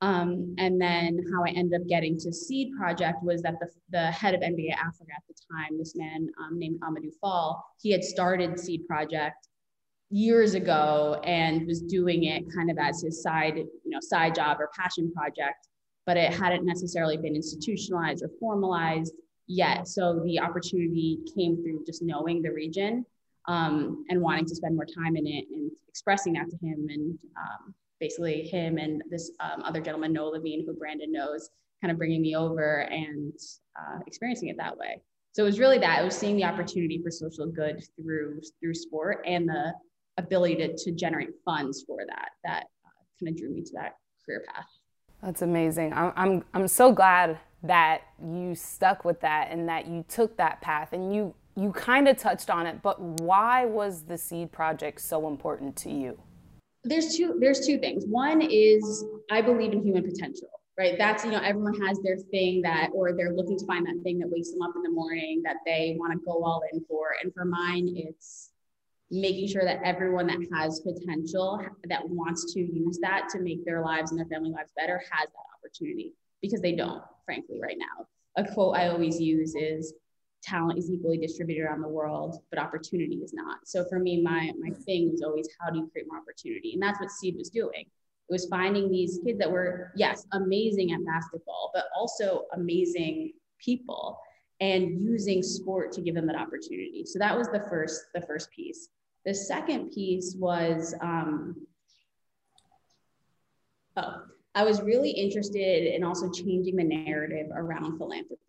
Um, 0.00 0.54
and 0.58 0.80
then 0.80 1.20
how 1.32 1.44
I 1.44 1.50
ended 1.50 1.80
up 1.80 1.86
getting 1.88 2.18
to 2.20 2.32
Seed 2.32 2.72
Project 2.76 3.22
was 3.22 3.42
that 3.42 3.54
the, 3.60 3.68
the 3.90 4.10
head 4.10 4.34
of 4.34 4.40
NBA 4.40 4.72
Africa 4.72 5.12
at 5.16 5.22
the 5.28 5.34
time, 5.52 5.78
this 5.78 5.94
man 5.94 6.28
um, 6.40 6.58
named 6.58 6.80
Amadou 6.80 7.10
Fall, 7.20 7.64
he 7.80 7.90
had 7.90 8.02
started 8.02 8.58
Seed 8.58 8.86
Project 8.86 9.48
years 10.12 10.54
ago 10.54 11.20
and 11.24 11.66
was 11.66 11.80
doing 11.80 12.24
it 12.24 12.44
kind 12.54 12.70
of 12.70 12.76
as 12.78 13.02
his 13.02 13.22
side, 13.22 13.56
you 13.56 13.80
know, 13.86 13.98
side 14.00 14.34
job 14.34 14.58
or 14.60 14.70
passion 14.78 15.10
project, 15.12 15.68
but 16.06 16.16
it 16.16 16.32
hadn't 16.32 16.66
necessarily 16.66 17.16
been 17.16 17.34
institutionalized 17.34 18.22
or 18.22 18.30
formalized 18.38 19.14
yet. 19.46 19.88
So 19.88 20.20
the 20.24 20.38
opportunity 20.38 21.20
came 21.34 21.56
through 21.56 21.84
just 21.86 22.02
knowing 22.02 22.42
the 22.42 22.52
region 22.52 23.06
um, 23.48 24.04
and 24.10 24.20
wanting 24.20 24.44
to 24.46 24.54
spend 24.54 24.76
more 24.76 24.86
time 24.86 25.16
in 25.16 25.26
it 25.26 25.46
and 25.50 25.70
expressing 25.88 26.34
that 26.34 26.50
to 26.50 26.56
him 26.56 26.86
and 26.90 27.18
um, 27.36 27.74
basically 27.98 28.42
him 28.42 28.76
and 28.76 29.02
this 29.10 29.30
um, 29.40 29.62
other 29.62 29.80
gentleman, 29.80 30.12
Noah 30.12 30.36
Levine, 30.36 30.64
who 30.66 30.74
Brandon 30.74 31.10
knows, 31.10 31.48
kind 31.80 31.90
of 31.90 31.96
bringing 31.96 32.20
me 32.20 32.36
over 32.36 32.80
and 32.90 33.32
uh, 33.78 33.98
experiencing 34.06 34.48
it 34.48 34.56
that 34.58 34.76
way. 34.76 35.00
So 35.32 35.42
it 35.42 35.46
was 35.46 35.58
really 35.58 35.78
that 35.78 36.02
it 36.02 36.04
was 36.04 36.16
seeing 36.16 36.36
the 36.36 36.44
opportunity 36.44 37.00
for 37.02 37.10
social 37.10 37.46
good 37.46 37.82
through 37.96 38.40
through 38.60 38.74
sport 38.74 39.24
and 39.26 39.48
the 39.48 39.72
ability 40.18 40.56
to, 40.56 40.76
to 40.76 40.92
generate 40.92 41.30
funds 41.44 41.84
for 41.86 41.98
that 42.06 42.30
that 42.44 42.64
uh, 42.84 42.90
kind 43.18 43.32
of 43.32 43.36
drew 43.36 43.50
me 43.50 43.62
to 43.62 43.72
that 43.74 43.92
career 44.24 44.44
path. 44.52 44.66
That's 45.22 45.42
amazing. 45.42 45.92
I'm, 45.92 46.12
I'm 46.16 46.44
i'm 46.54 46.68
so 46.68 46.92
glad 46.92 47.38
that 47.62 48.02
you 48.22 48.54
stuck 48.54 49.04
with 49.04 49.20
that 49.20 49.48
and 49.50 49.68
that 49.68 49.86
you 49.86 50.04
took 50.08 50.36
that 50.36 50.60
path 50.60 50.92
and 50.92 51.14
you 51.14 51.34
you 51.54 51.70
kind 51.72 52.08
of 52.08 52.16
touched 52.16 52.50
on 52.50 52.66
it 52.66 52.82
but 52.82 53.00
why 53.00 53.64
was 53.64 54.02
the 54.02 54.18
seed 54.18 54.50
project 54.50 55.00
so 55.00 55.28
important 55.28 55.76
to 55.76 55.90
you? 55.90 56.18
There's 56.84 57.16
two 57.16 57.36
there's 57.40 57.66
two 57.66 57.78
things. 57.78 58.04
One 58.06 58.42
is 58.42 59.04
i 59.30 59.40
believe 59.40 59.72
in 59.72 59.82
human 59.82 60.02
potential 60.02 60.48
right? 60.78 60.96
That's 60.96 61.24
you 61.24 61.30
know 61.30 61.40
everyone 61.40 61.78
has 61.82 62.00
their 62.00 62.16
thing 62.16 62.62
that 62.62 62.90
or 62.94 63.12
they're 63.12 63.34
looking 63.34 63.58
to 63.58 63.66
find 63.66 63.86
that 63.86 64.02
thing 64.02 64.18
that 64.20 64.28
wakes 64.28 64.50
them 64.50 64.62
up 64.62 64.72
in 64.74 64.82
the 64.82 64.90
morning 64.90 65.42
that 65.44 65.56
they 65.66 65.96
want 65.98 66.12
to 66.12 66.18
go 66.24 66.42
all 66.44 66.62
in 66.72 66.82
for. 66.88 67.14
And 67.22 67.32
for 67.34 67.44
mine 67.44 67.92
it's 67.94 68.50
making 69.12 69.46
sure 69.46 69.62
that 69.62 69.80
everyone 69.84 70.26
that 70.26 70.38
has 70.52 70.80
potential 70.80 71.60
that 71.84 72.08
wants 72.08 72.52
to 72.54 72.60
use 72.60 72.98
that 73.02 73.28
to 73.28 73.40
make 73.40 73.64
their 73.64 73.82
lives 73.82 74.10
and 74.10 74.18
their 74.18 74.26
family 74.26 74.50
lives 74.50 74.72
better 74.76 74.98
has 74.98 75.28
that 75.28 75.44
opportunity 75.58 76.14
because 76.40 76.60
they 76.60 76.74
don't 76.74 77.02
frankly 77.24 77.60
right 77.60 77.76
now 77.78 78.06
a 78.42 78.52
quote 78.52 78.74
i 78.74 78.88
always 78.88 79.20
use 79.20 79.54
is 79.54 79.92
talent 80.42 80.78
is 80.78 80.90
equally 80.90 81.18
distributed 81.18 81.62
around 81.62 81.82
the 81.82 81.88
world 81.88 82.38
but 82.50 82.58
opportunity 82.58 83.16
is 83.16 83.32
not 83.34 83.58
so 83.64 83.84
for 83.88 83.98
me 83.98 84.20
my 84.22 84.50
my 84.58 84.70
thing 84.86 85.10
was 85.10 85.22
always 85.22 85.46
how 85.60 85.70
do 85.70 85.78
you 85.78 85.88
create 85.92 86.06
more 86.10 86.18
opportunity 86.18 86.72
and 86.72 86.82
that's 86.82 86.98
what 86.98 87.10
seed 87.10 87.36
was 87.36 87.50
doing 87.50 87.70
it 87.74 87.86
It 88.28 88.32
was 88.32 88.46
finding 88.46 88.90
these 88.90 89.20
kids 89.24 89.38
that 89.40 89.50
were, 89.50 89.92
yes, 89.94 90.26
amazing 90.32 90.92
at 90.92 91.04
basketball, 91.04 91.70
but 91.74 91.84
also 91.94 92.46
amazing 92.54 93.32
people 93.58 94.18
and 94.60 95.02
using 95.02 95.42
sport 95.42 95.92
to 95.92 96.00
give 96.00 96.14
them 96.14 96.26
that 96.28 96.36
opportunity. 96.36 97.04
So 97.04 97.18
that 97.18 97.36
was 97.36 97.48
the 97.48 97.60
first, 97.68 98.00
the 98.14 98.22
first 98.22 98.50
piece. 98.50 98.88
The 99.24 99.34
second 99.34 99.90
piece 99.90 100.34
was, 100.36 100.94
um, 101.00 101.66
oh, 103.96 104.22
I 104.54 104.64
was 104.64 104.82
really 104.82 105.10
interested 105.10 105.94
in 105.94 106.04
also 106.04 106.30
changing 106.30 106.76
the 106.76 106.84
narrative 106.84 107.48
around 107.54 107.98
philanthropy. 107.98 108.40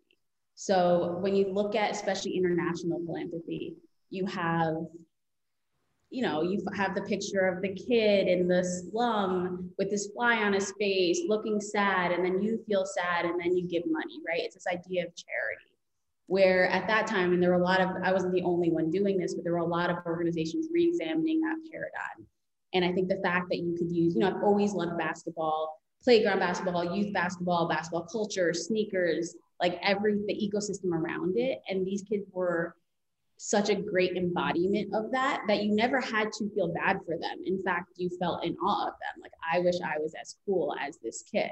So 0.56 1.18
when 1.20 1.34
you 1.34 1.52
look 1.52 1.74
at 1.74 1.90
especially 1.90 2.36
international 2.36 3.00
philanthropy, 3.04 3.76
you 4.10 4.26
have 4.26 4.76
you 6.14 6.22
know, 6.22 6.42
you 6.42 6.64
have 6.76 6.94
the 6.94 7.02
picture 7.02 7.48
of 7.48 7.60
the 7.60 7.74
kid 7.74 8.28
in 8.28 8.46
the 8.46 8.62
slum 8.62 9.68
with 9.78 9.90
this 9.90 10.10
fly 10.14 10.36
on 10.36 10.52
his 10.52 10.72
face 10.78 11.22
looking 11.26 11.60
sad, 11.60 12.12
and 12.12 12.24
then 12.24 12.40
you 12.40 12.62
feel 12.68 12.86
sad, 12.86 13.24
and 13.24 13.40
then 13.40 13.56
you 13.56 13.66
give 13.66 13.82
money, 13.86 14.20
right? 14.24 14.40
It's 14.40 14.54
this 14.54 14.68
idea 14.68 15.04
of 15.04 15.12
charity. 15.16 15.73
Where 16.26 16.68
at 16.68 16.86
that 16.88 17.06
time, 17.06 17.32
and 17.32 17.42
there 17.42 17.50
were 17.50 17.60
a 17.60 17.64
lot 17.64 17.80
of, 17.80 17.90
I 18.02 18.12
wasn't 18.12 18.32
the 18.32 18.42
only 18.42 18.70
one 18.70 18.90
doing 18.90 19.18
this, 19.18 19.34
but 19.34 19.44
there 19.44 19.52
were 19.52 19.58
a 19.58 19.64
lot 19.66 19.90
of 19.90 19.98
organizations 20.06 20.68
re 20.72 20.88
examining 20.88 21.40
that 21.40 21.56
paradigm. 21.70 22.26
And 22.72 22.84
I 22.84 22.92
think 22.92 23.08
the 23.08 23.20
fact 23.22 23.48
that 23.50 23.58
you 23.58 23.76
could 23.76 23.90
use, 23.90 24.14
you 24.14 24.20
know, 24.20 24.28
I've 24.28 24.42
always 24.42 24.72
loved 24.72 24.98
basketball, 24.98 25.80
playground 26.02 26.38
basketball, 26.38 26.96
youth 26.96 27.12
basketball, 27.12 27.68
basketball 27.68 28.06
culture, 28.10 28.52
sneakers, 28.52 29.36
like 29.60 29.78
every 29.82 30.14
the 30.26 30.34
ecosystem 30.34 30.92
around 30.92 31.34
it. 31.36 31.60
And 31.68 31.86
these 31.86 32.02
kids 32.02 32.26
were 32.32 32.74
such 33.36 33.68
a 33.68 33.74
great 33.74 34.16
embodiment 34.16 34.94
of 34.94 35.10
that 35.12 35.42
that 35.48 35.62
you 35.62 35.74
never 35.74 36.00
had 36.00 36.32
to 36.32 36.48
feel 36.54 36.72
bad 36.72 36.98
for 37.06 37.16
them. 37.18 37.38
In 37.44 37.62
fact, 37.62 37.90
you 37.96 38.10
felt 38.18 38.44
in 38.44 38.56
awe 38.56 38.88
of 38.88 38.94
them. 38.94 39.22
Like, 39.22 39.32
I 39.52 39.58
wish 39.60 39.76
I 39.84 39.98
was 39.98 40.14
as 40.20 40.36
cool 40.46 40.74
as 40.80 40.98
this 41.02 41.22
kid. 41.30 41.50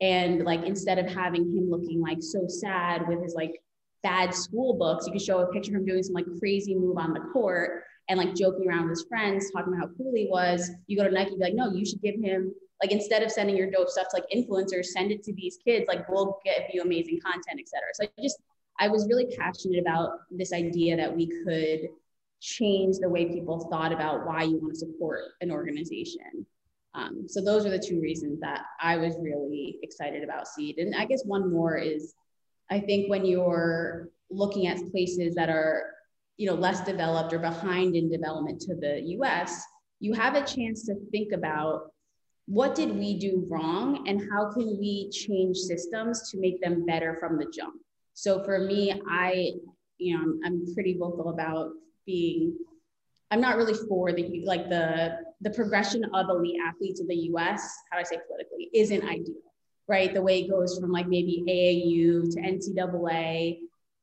And 0.00 0.44
like, 0.44 0.64
instead 0.64 0.98
of 0.98 1.06
having 1.06 1.44
him 1.44 1.70
looking 1.70 2.00
like 2.00 2.18
so 2.20 2.46
sad 2.48 3.06
with 3.08 3.22
his 3.22 3.34
like 3.34 3.60
bad 4.06 4.32
school 4.32 4.74
books, 4.74 5.06
you 5.06 5.12
could 5.12 5.22
show 5.22 5.40
a 5.40 5.52
picture 5.52 5.72
of 5.72 5.80
him 5.80 5.84
doing 5.84 6.02
some 6.02 6.14
like 6.14 6.26
crazy 6.38 6.76
move 6.76 6.96
on 6.96 7.12
the 7.12 7.20
court 7.32 7.82
and 8.08 8.18
like 8.18 8.36
joking 8.36 8.68
around 8.68 8.82
with 8.82 8.98
his 8.98 9.06
friends, 9.08 9.50
talking 9.50 9.72
about 9.72 9.88
how 9.88 9.94
cool 9.96 10.12
he 10.14 10.28
was. 10.30 10.70
You 10.86 10.96
go 10.96 11.04
to 11.04 11.10
Nike, 11.10 11.30
be 11.30 11.38
like, 11.38 11.54
no, 11.54 11.72
you 11.72 11.84
should 11.84 12.00
give 12.00 12.14
him 12.14 12.54
like 12.80 12.92
instead 12.92 13.22
of 13.24 13.32
sending 13.32 13.56
your 13.56 13.70
dope 13.70 13.88
stuff 13.88 14.06
to 14.10 14.16
like 14.16 14.30
influencers, 14.34 14.86
send 14.86 15.10
it 15.10 15.24
to 15.24 15.32
these 15.32 15.58
kids. 15.66 15.86
Like 15.88 16.08
we'll 16.08 16.38
give 16.44 16.64
you 16.72 16.82
amazing 16.82 17.18
content, 17.24 17.60
etc. 17.60 17.82
So 17.94 18.04
I 18.04 18.22
just 18.22 18.38
I 18.78 18.88
was 18.88 19.08
really 19.08 19.26
passionate 19.36 19.80
about 19.80 20.10
this 20.30 20.52
idea 20.52 20.96
that 20.96 21.14
we 21.14 21.26
could 21.44 21.88
change 22.40 22.98
the 22.98 23.08
way 23.08 23.24
people 23.26 23.68
thought 23.70 23.92
about 23.92 24.26
why 24.26 24.42
you 24.42 24.58
want 24.58 24.74
to 24.74 24.78
support 24.78 25.22
an 25.40 25.50
organization. 25.50 26.46
Um, 26.94 27.24
so 27.26 27.42
those 27.42 27.66
are 27.66 27.70
the 27.70 27.78
two 27.78 28.00
reasons 28.00 28.38
that 28.40 28.62
I 28.80 28.96
was 28.98 29.16
really 29.20 29.78
excited 29.82 30.22
about 30.22 30.46
Seed. 30.46 30.78
And 30.78 30.94
I 30.94 31.06
guess 31.06 31.24
one 31.24 31.50
more 31.52 31.76
is 31.76 32.14
I 32.70 32.80
think 32.80 33.08
when 33.08 33.24
you're 33.24 34.08
looking 34.30 34.66
at 34.66 34.78
places 34.90 35.34
that 35.36 35.48
are 35.48 35.92
you 36.36 36.46
know 36.46 36.54
less 36.54 36.80
developed 36.82 37.32
or 37.32 37.38
behind 37.38 37.96
in 37.96 38.10
development 38.10 38.60
to 38.62 38.74
the 38.74 39.00
US, 39.18 39.62
you 40.00 40.12
have 40.12 40.34
a 40.34 40.44
chance 40.44 40.84
to 40.86 40.94
think 41.10 41.32
about 41.32 41.90
what 42.46 42.74
did 42.74 42.96
we 42.96 43.18
do 43.18 43.44
wrong 43.48 44.08
and 44.08 44.28
how 44.30 44.52
can 44.52 44.78
we 44.78 45.10
change 45.10 45.56
systems 45.56 46.30
to 46.30 46.38
make 46.38 46.60
them 46.60 46.86
better 46.86 47.16
from 47.18 47.38
the 47.38 47.46
jump. 47.52 47.74
So 48.14 48.42
for 48.44 48.60
me, 48.60 49.00
I, 49.10 49.52
you 49.98 50.16
know, 50.16 50.34
I'm, 50.44 50.72
pretty 50.72 50.96
vocal 50.96 51.30
about 51.30 51.70
being, 52.06 52.56
I'm 53.32 53.40
not 53.40 53.56
really 53.56 53.74
for 53.88 54.12
the, 54.12 54.42
like 54.44 54.68
the, 54.68 55.18
the 55.40 55.50
progression 55.50 56.04
of 56.14 56.30
elite 56.30 56.60
athletes 56.64 57.00
in 57.00 57.08
the 57.08 57.16
US, 57.34 57.68
how 57.90 57.98
do 57.98 58.00
I 58.00 58.04
say 58.04 58.18
politically, 58.28 58.70
isn't 58.72 59.02
ideal, 59.02 59.34
right? 59.88 60.12
The 60.12 60.22
way 60.22 60.40
it 60.40 60.50
goes 60.50 60.78
from 60.78 60.92
like 60.92 61.08
maybe 61.08 61.44
AAU 61.48 62.32
to 62.32 62.40
NCAA, 62.40 63.58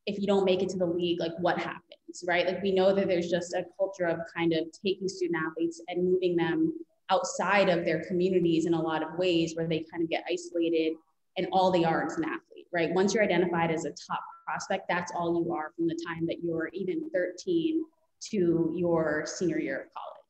if 0.05 0.19
you 0.19 0.27
don't 0.27 0.45
make 0.45 0.61
it 0.61 0.69
to 0.69 0.77
the 0.77 0.85
league, 0.85 1.19
like 1.19 1.33
what 1.39 1.57
happens, 1.57 2.23
right? 2.27 2.45
Like 2.45 2.61
we 2.61 2.71
know 2.71 2.93
that 2.93 3.07
there's 3.07 3.29
just 3.29 3.53
a 3.53 3.65
culture 3.77 4.05
of 4.05 4.19
kind 4.35 4.53
of 4.53 4.65
taking 4.83 5.07
student 5.07 5.41
athletes 5.45 5.81
and 5.87 6.03
moving 6.03 6.35
them 6.35 6.73
outside 7.09 7.69
of 7.69 7.85
their 7.85 8.03
communities 8.05 8.65
in 8.65 8.73
a 8.73 8.81
lot 8.81 9.03
of 9.03 9.17
ways 9.17 9.55
where 9.55 9.67
they 9.67 9.85
kind 9.91 10.03
of 10.03 10.09
get 10.09 10.23
isolated 10.29 10.93
and 11.37 11.47
all 11.51 11.71
they 11.71 11.83
are 11.83 12.05
is 12.07 12.17
an 12.17 12.25
athlete 12.25 12.53
right? 12.73 12.91
Once 12.91 13.13
you're 13.13 13.23
identified 13.23 13.71
as 13.71 13.85
a 13.85 13.91
top 13.91 14.19
prospect, 14.45 14.85
that's 14.89 15.11
all 15.15 15.41
you 15.41 15.53
are 15.53 15.71
from 15.75 15.87
the 15.87 15.97
time 16.05 16.25
that 16.25 16.43
you're 16.43 16.69
even 16.73 17.09
13 17.11 17.83
to 18.31 18.73
your 18.75 19.23
senior 19.25 19.59
year 19.59 19.81
of 19.81 19.93
college. 19.93 20.22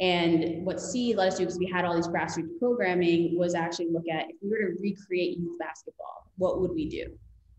And 0.00 0.64
what 0.64 0.80
Seed 0.80 1.16
let 1.16 1.28
us 1.28 1.38
do, 1.38 1.44
because 1.44 1.58
we 1.58 1.66
had 1.66 1.84
all 1.84 1.94
these 1.94 2.06
grassroots 2.06 2.58
programming, 2.60 3.36
was 3.36 3.54
actually 3.54 3.88
look 3.90 4.04
at 4.08 4.30
if 4.30 4.36
we 4.40 4.50
were 4.50 4.58
to 4.58 4.76
recreate 4.80 5.38
youth 5.38 5.58
basketball, 5.58 6.30
what 6.36 6.60
would 6.60 6.72
we 6.72 6.88
do? 6.88 7.06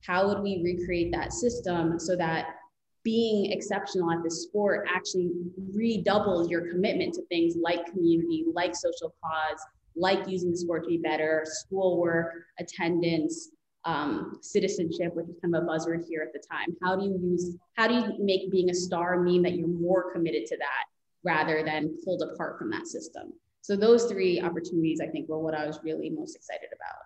How 0.06 0.28
would 0.28 0.42
we 0.42 0.62
recreate 0.64 1.12
that 1.12 1.34
system 1.34 2.00
so 2.00 2.16
that 2.16 2.56
being 3.04 3.52
exceptional 3.52 4.12
at 4.12 4.24
this 4.24 4.44
sport 4.44 4.88
actually 4.94 5.32
redoubles 5.74 6.50
your 6.50 6.70
commitment 6.70 7.14
to 7.16 7.22
things 7.24 7.56
like 7.62 7.86
community, 7.88 8.46
like 8.54 8.76
social 8.76 9.14
cause, 9.22 9.60
like 9.96 10.28
using 10.28 10.52
the 10.52 10.58
sport 10.58 10.84
to 10.84 10.90
be 10.90 10.98
better, 10.98 11.44
schoolwork, 11.46 12.44
attendance, 12.60 13.50
um, 13.86 14.38
citizenship, 14.42 15.14
which 15.16 15.28
is 15.28 15.36
kind 15.42 15.56
of 15.56 15.64
a 15.64 15.66
buzzword 15.66 16.06
here 16.08 16.22
at 16.22 16.32
the 16.34 16.46
time. 16.50 16.76
How 16.84 16.96
do 16.96 17.06
you 17.06 17.20
use, 17.22 17.56
how 17.76 17.88
do 17.88 17.96
you 17.96 18.16
make 18.20 18.52
being 18.52 18.70
a 18.70 18.74
star 18.74 19.22
mean 19.22 19.42
that 19.42 19.56
you're 19.56 19.68
more 19.68 20.12
committed 20.14 20.46
to 20.48 20.58
that 20.58 20.86
rather 21.24 21.64
than 21.64 21.96
pulled 22.04 22.22
apart 22.22 22.58
from 22.58 22.70
that 22.72 22.88
system? 22.88 23.34
So 23.62 23.76
those 23.76 24.06
three 24.06 24.42
opportunities, 24.42 25.00
I 25.02 25.08
think, 25.08 25.30
were 25.30 25.40
what 25.40 25.54
I 25.54 25.66
was 25.66 25.80
really 25.84 26.10
most 26.10 26.36
excited 26.36 26.70
about. 26.74 27.06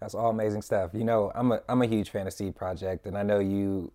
That's 0.00 0.14
all 0.14 0.30
amazing 0.30 0.62
stuff. 0.62 0.90
You 0.92 1.04
know, 1.04 1.32
I'm 1.34 1.52
a 1.52 1.62
I'm 1.68 1.82
a 1.82 1.86
huge 1.86 2.10
fan 2.10 2.26
of 2.26 2.32
Seed 2.32 2.54
Project, 2.54 3.06
and 3.06 3.16
I 3.16 3.22
know 3.22 3.38
you 3.38 3.92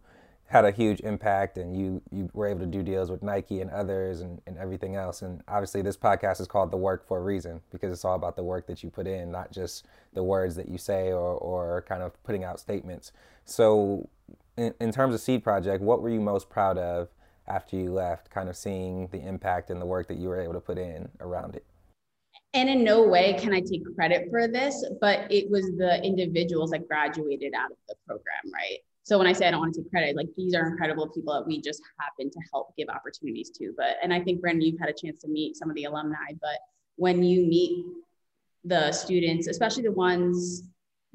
had 0.52 0.66
a 0.66 0.72
huge 0.72 1.00
impact 1.00 1.58
and 1.58 1.78
you 1.78 2.02
you 2.12 2.30
were 2.34 2.46
able 2.46 2.60
to 2.60 2.66
do 2.66 2.84
deals 2.84 3.10
with 3.10 3.24
Nike 3.24 3.62
and 3.62 3.72
others 3.72 4.20
and, 4.20 4.42
and 4.46 4.58
everything 4.58 4.98
else. 4.98 5.22
And 5.22 5.42
obviously 5.48 5.82
this 5.82 5.96
podcast 5.96 6.42
is 6.42 6.48
called 6.48 6.72
The 6.72 6.78
Work 6.78 7.08
for 7.08 7.20
a 7.20 7.22
reason 7.22 7.62
because 7.72 7.94
it's 7.94 8.04
all 8.04 8.16
about 8.16 8.36
the 8.36 8.44
work 8.44 8.68
that 8.68 8.84
you 8.84 8.90
put 8.90 9.08
in, 9.08 9.32
not 9.32 9.54
just 9.54 9.86
the 10.14 10.24
words 10.24 10.56
that 10.58 10.68
you 10.68 10.78
say 10.78 11.14
or, 11.14 11.36
or 11.36 11.86
kind 11.88 12.04
of 12.04 12.22
putting 12.24 12.44
out 12.44 12.60
statements. 12.60 13.14
So 13.46 14.10
in, 14.58 14.74
in 14.82 14.92
terms 14.92 15.16
of 15.16 15.22
Seed 15.22 15.42
Project, 15.42 15.82
what 15.82 16.02
were 16.02 16.10
you 16.10 16.20
most 16.20 16.50
proud 16.50 16.78
of 16.78 17.08
after 17.48 17.76
you 17.76 17.92
left, 17.92 18.30
kind 18.30 18.50
of 18.50 18.56
seeing 18.56 19.08
the 19.08 19.20
impact 19.20 19.70
and 19.70 19.82
the 19.82 19.86
work 19.86 20.08
that 20.08 20.18
you 20.18 20.30
were 20.30 20.40
able 20.40 20.54
to 20.54 20.60
put 20.60 20.78
in 20.78 21.10
around 21.20 21.56
it? 21.56 21.66
And 22.54 22.70
in 22.70 22.84
no 22.84 23.08
way 23.08 23.34
can 23.34 23.54
I 23.54 23.62
take 23.62 23.84
credit 23.96 24.28
for 24.30 24.48
this, 24.48 24.86
but 25.00 25.32
it 25.32 25.50
was 25.50 25.66
the 25.78 26.04
individuals 26.04 26.72
that 26.72 26.88
graduated 26.88 27.54
out 27.54 27.72
of 27.72 27.78
the 27.88 27.96
program, 28.06 28.52
right? 28.54 28.80
so 29.04 29.18
when 29.18 29.28
I 29.28 29.34
say 29.34 29.48
I 29.48 29.52
don't 29.52 29.60
want 29.60 29.74
to 29.74 29.82
take 29.82 29.90
credit, 29.90 30.16
like 30.16 30.28
these 30.38 30.54
are 30.54 30.68
incredible 30.68 31.10
people 31.10 31.34
that 31.34 31.46
we 31.46 31.60
just 31.60 31.82
happen 32.00 32.30
to 32.30 32.40
help 32.54 32.76
give 32.78 32.88
opportunities 32.90 33.50
to. 33.52 33.74
But 33.76 33.98
and 34.04 34.14
I 34.14 34.22
think 34.22 34.42
Brandon, 34.42 34.62
you've 34.62 34.80
had 34.80 34.90
a 34.90 34.94
chance 34.94 35.22
to 35.22 35.28
meet 35.28 35.56
some 35.58 35.70
of 35.70 35.76
the 35.76 35.86
alumni, 35.86 36.34
but 36.40 36.60
when 36.98 37.24
you 37.24 37.46
meet 37.46 37.86
the 38.64 38.92
students, 38.92 39.48
especially 39.48 39.84
the 39.84 39.92
ones 39.92 40.64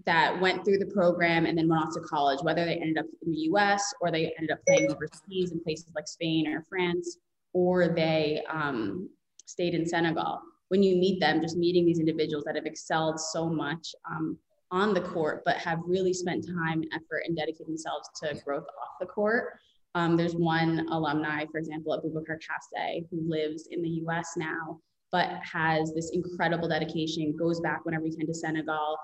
that 0.05 0.38
went 0.41 0.65
through 0.65 0.79
the 0.79 0.87
program 0.87 1.47
and 1.47 1.57
then 1.57 1.69
went 1.69 1.83
off 1.83 1.95
to 1.95 2.00
college, 2.00 2.41
whether 2.43 2.65
they 2.65 2.76
ended 2.76 2.99
up 2.99 3.07
in 3.23 3.33
the 3.33 3.38
US 3.53 3.95
or 4.00 4.11
they 4.11 4.33
ended 4.38 4.50
up 4.50 4.59
playing 4.67 4.91
overseas 4.91 5.53
in 5.53 5.61
places 5.61 5.91
like 5.95 6.07
Spain 6.07 6.47
or 6.47 6.62
France, 6.69 7.19
or 7.53 7.88
they 7.88 8.43
um, 8.50 9.09
stayed 9.47 9.75
in 9.75 9.87
Senegal. 9.87 10.41
When 10.69 10.83
you 10.83 10.97
meet 10.97 11.21
them, 11.21 11.41
just 11.41 11.57
meeting 11.57 11.87
these 11.87 12.00
individuals 12.00 12.45
that 12.45 12.57
have 12.57 12.67
excelled 12.67 13.19
so 13.19 13.49
much, 13.49 13.95
um, 14.11 14.38
on 14.71 14.95
the 14.95 15.00
court, 15.00 15.43
but 15.45 15.57
have 15.59 15.79
really 15.87 16.12
spent 16.12 16.47
time, 16.47 16.83
effort, 16.93 17.23
and 17.26 17.37
dedicated 17.37 17.69
themselves 17.69 18.09
to 18.23 18.35
growth 18.45 18.65
off 18.65 18.99
the 19.00 19.07
court. 19.07 19.59
Um, 19.95 20.17
there's 20.17 20.35
one 20.35 20.87
alumni, 20.91 21.47
for 21.50 21.59
example, 21.59 21.95
at 21.95 22.03
Boubacar 22.03 22.38
Kassé, 22.38 23.07
who 23.11 23.21
lives 23.29 23.69
in 23.71 23.81
the 23.81 23.88
US 24.07 24.33
now, 24.37 24.81
but 25.12 25.31
has 25.41 25.95
this 25.95 26.11
incredible 26.12 26.69
dedication, 26.69 27.35
goes 27.37 27.61
back 27.61 27.85
whenever 27.85 28.05
he 28.05 28.15
can 28.15 28.26
to 28.26 28.35
Senegal, 28.35 28.99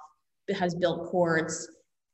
has 0.54 0.74
built 0.74 1.10
courts, 1.10 1.68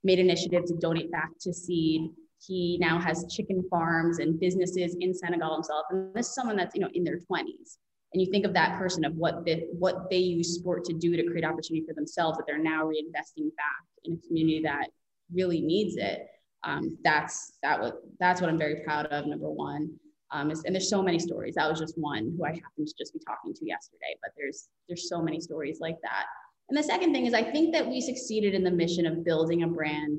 made 0.05 0.19
initiatives 0.19 0.71
to 0.71 0.79
donate 0.79 1.11
back 1.11 1.31
to 1.41 1.53
seed. 1.53 2.11
He 2.41 2.79
now 2.81 3.01
has 3.01 3.27
chicken 3.31 3.65
farms 3.69 4.19
and 4.19 4.39
businesses 4.39 4.97
in 5.01 5.13
Senegal 5.13 5.55
himself. 5.55 5.87
And 5.91 6.15
this 6.15 6.29
is 6.29 6.35
someone 6.35 6.57
that's, 6.57 6.75
you 6.75 6.81
know, 6.81 6.91
in 6.95 7.05
their 7.05 7.19
20s 7.19 7.79
and 8.13 8.23
you 8.23 8.31
think 8.31 8.47
of 8.47 8.55
that 8.55 8.79
person 8.79 9.05
of 9.05 9.15
what 9.17 9.45
the, 9.45 9.67
what 9.79 10.09
they 10.11 10.19
use 10.19 10.55
sport 10.55 10.85
to 10.85 10.95
do 10.95 11.17
to 11.17 11.25
create 11.25 11.45
opportunity 11.45 11.85
for 11.87 11.95
themselves 11.95 12.39
that 12.39 12.45
they're 12.47 12.59
now 12.63 12.85
reinvesting 12.85 13.55
back 13.57 13.85
in 14.05 14.15
a 14.15 14.27
community 14.27 14.63
that 14.63 14.89
really 15.33 15.61
needs 15.61 15.97
it. 15.97 16.27
Um, 16.65 16.97
that's 17.05 17.53
that 17.63 17.81
what 17.81 18.03
that's 18.19 18.41
what 18.41 18.51
i'm 18.51 18.59
very 18.59 18.83
proud 18.85 19.07
of 19.07 19.27
number 19.27 19.49
one. 19.49 19.91
Um, 20.33 20.51
is, 20.51 20.65
and 20.65 20.75
there's 20.75 20.91
so 20.91 21.03
many 21.03 21.19
stories. 21.19 21.55
That 21.55 21.71
was 21.71 21.79
just 21.79 21.97
one 21.97 22.35
who 22.37 22.45
i 22.45 22.49
happened 22.49 22.89
to 22.89 22.95
just 22.99 23.13
be 23.13 23.21
talking 23.21 23.55
to 23.55 23.67
yesterday 23.67 24.17
but 24.21 24.33
there's 24.37 24.69
there's 24.89 25.09
so 25.09 25.23
many 25.23 25.41
stories 25.41 25.79
like 25.81 25.97
that 26.03 26.25
and 26.69 26.79
the 26.79 26.83
second 26.83 27.13
thing 27.13 27.27
is 27.27 27.35
i 27.35 27.43
think 27.43 27.73
that 27.73 27.87
we 27.87 28.01
succeeded 28.01 28.55
in 28.55 28.63
the 28.63 28.71
mission 28.71 29.07
of 29.07 29.25
building 29.25 29.63
a 29.63 29.67
brand 29.67 30.19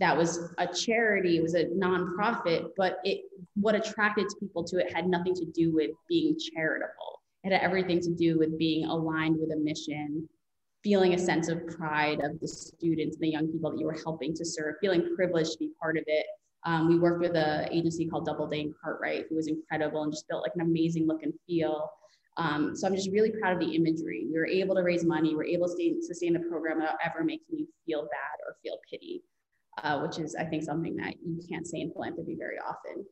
that 0.00 0.16
was 0.16 0.52
a 0.58 0.66
charity, 0.66 1.36
it 1.38 1.42
was 1.42 1.54
a 1.54 1.66
nonprofit, 1.66 2.70
but 2.76 2.98
it 3.04 3.22
what 3.54 3.74
attracted 3.74 4.26
people 4.40 4.64
to 4.64 4.78
it 4.78 4.92
had 4.92 5.06
nothing 5.06 5.34
to 5.34 5.44
do 5.46 5.72
with 5.72 5.90
being 6.08 6.36
charitable 6.54 7.20
It 7.44 7.52
had 7.52 7.62
everything 7.62 8.00
to 8.00 8.10
do 8.10 8.38
with 8.38 8.58
being 8.58 8.86
aligned 8.86 9.38
with 9.38 9.52
a 9.52 9.56
mission, 9.56 10.28
feeling 10.82 11.14
a 11.14 11.18
sense 11.18 11.48
of 11.48 11.66
pride 11.68 12.20
of 12.20 12.40
the 12.40 12.48
students, 12.48 13.16
and 13.16 13.22
the 13.22 13.30
young 13.30 13.48
people 13.48 13.70
that 13.70 13.78
you 13.78 13.86
were 13.86 13.98
helping 14.04 14.34
to 14.34 14.44
serve, 14.44 14.74
feeling 14.80 15.14
privileged 15.14 15.52
to 15.52 15.58
be 15.58 15.70
part 15.80 15.96
of 15.96 16.04
it. 16.06 16.26
Um, 16.66 16.88
we 16.88 16.98
worked 16.98 17.20
with 17.20 17.36
an 17.36 17.68
agency 17.70 18.06
called 18.06 18.26
Doubleday 18.26 18.62
and 18.62 18.74
Cartwright, 18.82 19.26
who 19.28 19.36
was 19.36 19.48
incredible 19.48 20.02
and 20.02 20.12
just 20.12 20.26
built 20.28 20.42
like 20.42 20.54
an 20.54 20.62
amazing 20.62 21.06
look 21.06 21.22
and 21.22 21.34
feel. 21.46 21.88
Um, 22.36 22.74
so 22.74 22.86
I'm 22.86 22.96
just 22.96 23.10
really 23.10 23.30
proud 23.30 23.54
of 23.54 23.60
the 23.60 23.74
imagery. 23.74 24.26
We 24.30 24.38
were 24.38 24.46
able 24.46 24.74
to 24.74 24.82
raise 24.82 25.04
money. 25.04 25.34
We 25.34 25.40
are 25.40 25.44
able 25.44 25.68
to 25.68 25.96
sustain 26.02 26.32
the 26.32 26.40
program 26.40 26.78
without 26.78 26.96
ever 27.04 27.22
making 27.22 27.58
you 27.58 27.66
feel 27.86 28.02
bad 28.02 28.38
or 28.46 28.56
feel 28.62 28.78
pity, 28.90 29.22
uh, 29.82 30.00
which 30.00 30.18
is, 30.18 30.34
I 30.34 30.44
think, 30.44 30.64
something 30.64 30.96
that 30.96 31.14
you 31.24 31.40
can't 31.48 31.66
say 31.66 31.80
in 31.80 31.92
philanthropy 31.92 32.34
very 32.36 32.56
often. 32.58 33.04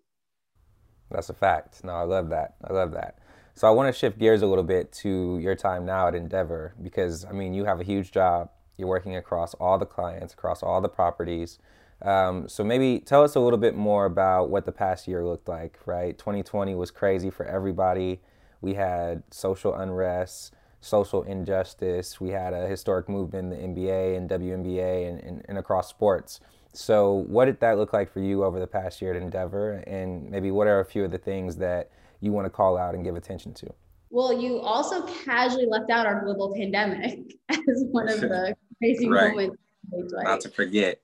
That's 1.10 1.28
a 1.28 1.34
fact. 1.34 1.84
No, 1.84 1.92
I 1.92 2.02
love 2.02 2.30
that. 2.30 2.56
I 2.64 2.72
love 2.72 2.92
that. 2.92 3.18
So 3.54 3.68
I 3.68 3.70
want 3.70 3.92
to 3.92 3.98
shift 3.98 4.18
gears 4.18 4.42
a 4.42 4.46
little 4.46 4.64
bit 4.64 4.90
to 4.92 5.38
your 5.38 5.54
time 5.54 5.84
now 5.84 6.08
at 6.08 6.14
Endeavor 6.14 6.74
because, 6.82 7.24
I 7.24 7.32
mean, 7.32 7.52
you 7.52 7.64
have 7.64 7.80
a 7.80 7.84
huge 7.84 8.10
job. 8.10 8.50
You're 8.78 8.88
working 8.88 9.14
across 9.14 9.54
all 9.54 9.78
the 9.78 9.86
clients, 9.86 10.32
across 10.32 10.62
all 10.62 10.80
the 10.80 10.88
properties. 10.88 11.58
Um, 12.00 12.48
so 12.48 12.64
maybe 12.64 12.98
tell 12.98 13.22
us 13.22 13.36
a 13.36 13.40
little 13.40 13.58
bit 13.58 13.76
more 13.76 14.06
about 14.06 14.50
what 14.50 14.64
the 14.64 14.72
past 14.72 15.06
year 15.06 15.24
looked 15.24 15.48
like, 15.48 15.78
right? 15.86 16.16
2020 16.16 16.74
was 16.74 16.90
crazy 16.90 17.30
for 17.30 17.44
everybody. 17.44 18.20
We 18.62 18.75
had 18.75 19.23
social 19.31 19.75
unrest, 19.75 20.54
social 20.81 21.23
injustice. 21.25 22.21
We 22.21 22.31
had 22.31 22.54
a 22.54 22.66
historic 22.66 23.09
movement 23.09 23.52
in 23.52 23.75
the 23.75 23.83
NBA 23.83 24.16
and 24.16 24.31
WNBA 24.31 25.09
and, 25.09 25.21
and, 25.21 25.45
and 25.49 25.59
across 25.59 25.88
sports. 25.88 26.40
So, 26.73 27.25
what 27.28 27.45
did 27.45 27.61
that 27.61 27.76
look 27.76 27.92
like 27.92 28.11
for 28.11 28.21
you 28.21 28.45
over 28.45 28.59
the 28.59 28.66
past 28.66 29.02
year 29.02 29.14
at 29.14 29.21
Endeavor? 29.21 29.85
And 29.87 30.31
maybe 30.31 30.50
what 30.50 30.66
are 30.66 30.81
a 30.81 30.85
few 30.85 31.04
of 31.04 31.11
the 31.11 31.19
things 31.19 31.57
that 31.57 31.90
you 32.21 32.33
want 32.33 32.47
to 32.47 32.50
call 32.50 32.78
out 32.78 32.95
and 32.95 33.04
give 33.04 33.14
attention 33.14 33.52
to? 33.54 33.75
Well, 34.11 34.40
you 34.40 34.59
also 34.59 35.02
casually 35.25 35.66
left 35.66 35.90
out 35.90 36.07
our 36.07 36.25
global 36.25 36.54
pandemic 36.54 37.35
as 37.50 37.85
one 37.90 38.09
of 38.09 38.21
the 38.21 38.54
crazy 38.78 39.09
right. 39.09 39.31
moments. 39.31 39.57
Not 39.90 40.40
to 40.42 40.49
forget. 40.49 41.00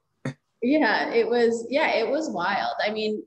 yeah, 0.63 1.13
it 1.13 1.29
was. 1.29 1.67
Yeah, 1.69 1.91
it 1.97 2.09
was 2.09 2.31
wild. 2.31 2.77
I 2.83 2.91
mean, 2.91 3.23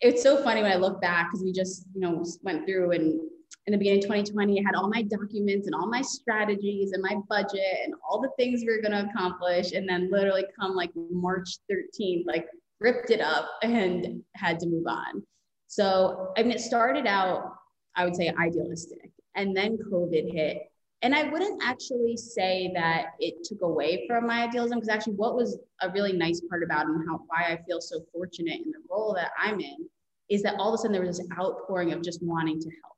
it's 0.00 0.22
so 0.22 0.42
funny 0.42 0.62
when 0.62 0.72
I 0.72 0.76
look 0.76 1.00
back 1.00 1.30
because 1.30 1.42
we 1.42 1.52
just, 1.52 1.86
you 1.94 2.00
know, 2.00 2.24
went 2.42 2.66
through 2.66 2.90
and 2.92 3.20
in 3.66 3.72
the 3.72 3.78
beginning 3.78 3.98
of 3.98 4.04
2020, 4.04 4.60
I 4.60 4.62
had 4.64 4.76
all 4.76 4.88
my 4.88 5.02
documents 5.02 5.66
and 5.66 5.74
all 5.74 5.88
my 5.88 6.00
strategies 6.00 6.92
and 6.92 7.02
my 7.02 7.16
budget 7.28 7.78
and 7.84 7.94
all 8.08 8.20
the 8.20 8.30
things 8.36 8.60
we 8.60 8.68
were 8.68 8.80
going 8.80 8.92
to 8.92 9.10
accomplish. 9.10 9.72
And 9.72 9.88
then 9.88 10.08
literally 10.10 10.44
come 10.58 10.76
like 10.76 10.90
March 10.94 11.48
13th, 11.70 12.24
like 12.26 12.46
ripped 12.78 13.10
it 13.10 13.20
up 13.20 13.48
and 13.62 14.22
had 14.34 14.60
to 14.60 14.66
move 14.68 14.86
on. 14.86 15.22
So, 15.66 16.32
I 16.36 16.42
mean, 16.42 16.52
it 16.52 16.60
started 16.60 17.06
out, 17.06 17.54
I 17.96 18.04
would 18.04 18.14
say, 18.14 18.32
idealistic. 18.38 19.10
And 19.34 19.56
then 19.56 19.78
COVID 19.92 20.32
hit. 20.32 20.70
And 21.02 21.14
I 21.14 21.24
wouldn't 21.24 21.62
actually 21.62 22.16
say 22.16 22.70
that 22.74 23.14
it 23.18 23.44
took 23.44 23.62
away 23.62 24.06
from 24.08 24.26
my 24.26 24.44
idealism, 24.44 24.78
because 24.78 24.88
actually, 24.88 25.14
what 25.14 25.34
was 25.34 25.58
a 25.82 25.90
really 25.90 26.12
nice 26.12 26.40
part 26.48 26.62
about 26.62 26.86
and 26.86 27.06
how 27.06 27.20
why 27.26 27.52
I 27.52 27.60
feel 27.66 27.80
so 27.80 28.00
fortunate 28.12 28.60
in 28.64 28.70
the 28.70 28.78
role 28.90 29.12
that 29.14 29.32
I'm 29.38 29.60
in 29.60 29.88
is 30.30 30.42
that 30.42 30.54
all 30.58 30.72
of 30.72 30.74
a 30.74 30.78
sudden 30.78 30.92
there 30.92 31.02
was 31.02 31.18
this 31.18 31.26
outpouring 31.38 31.92
of 31.92 32.02
just 32.02 32.22
wanting 32.22 32.58
to 32.60 32.70
help. 32.82 32.95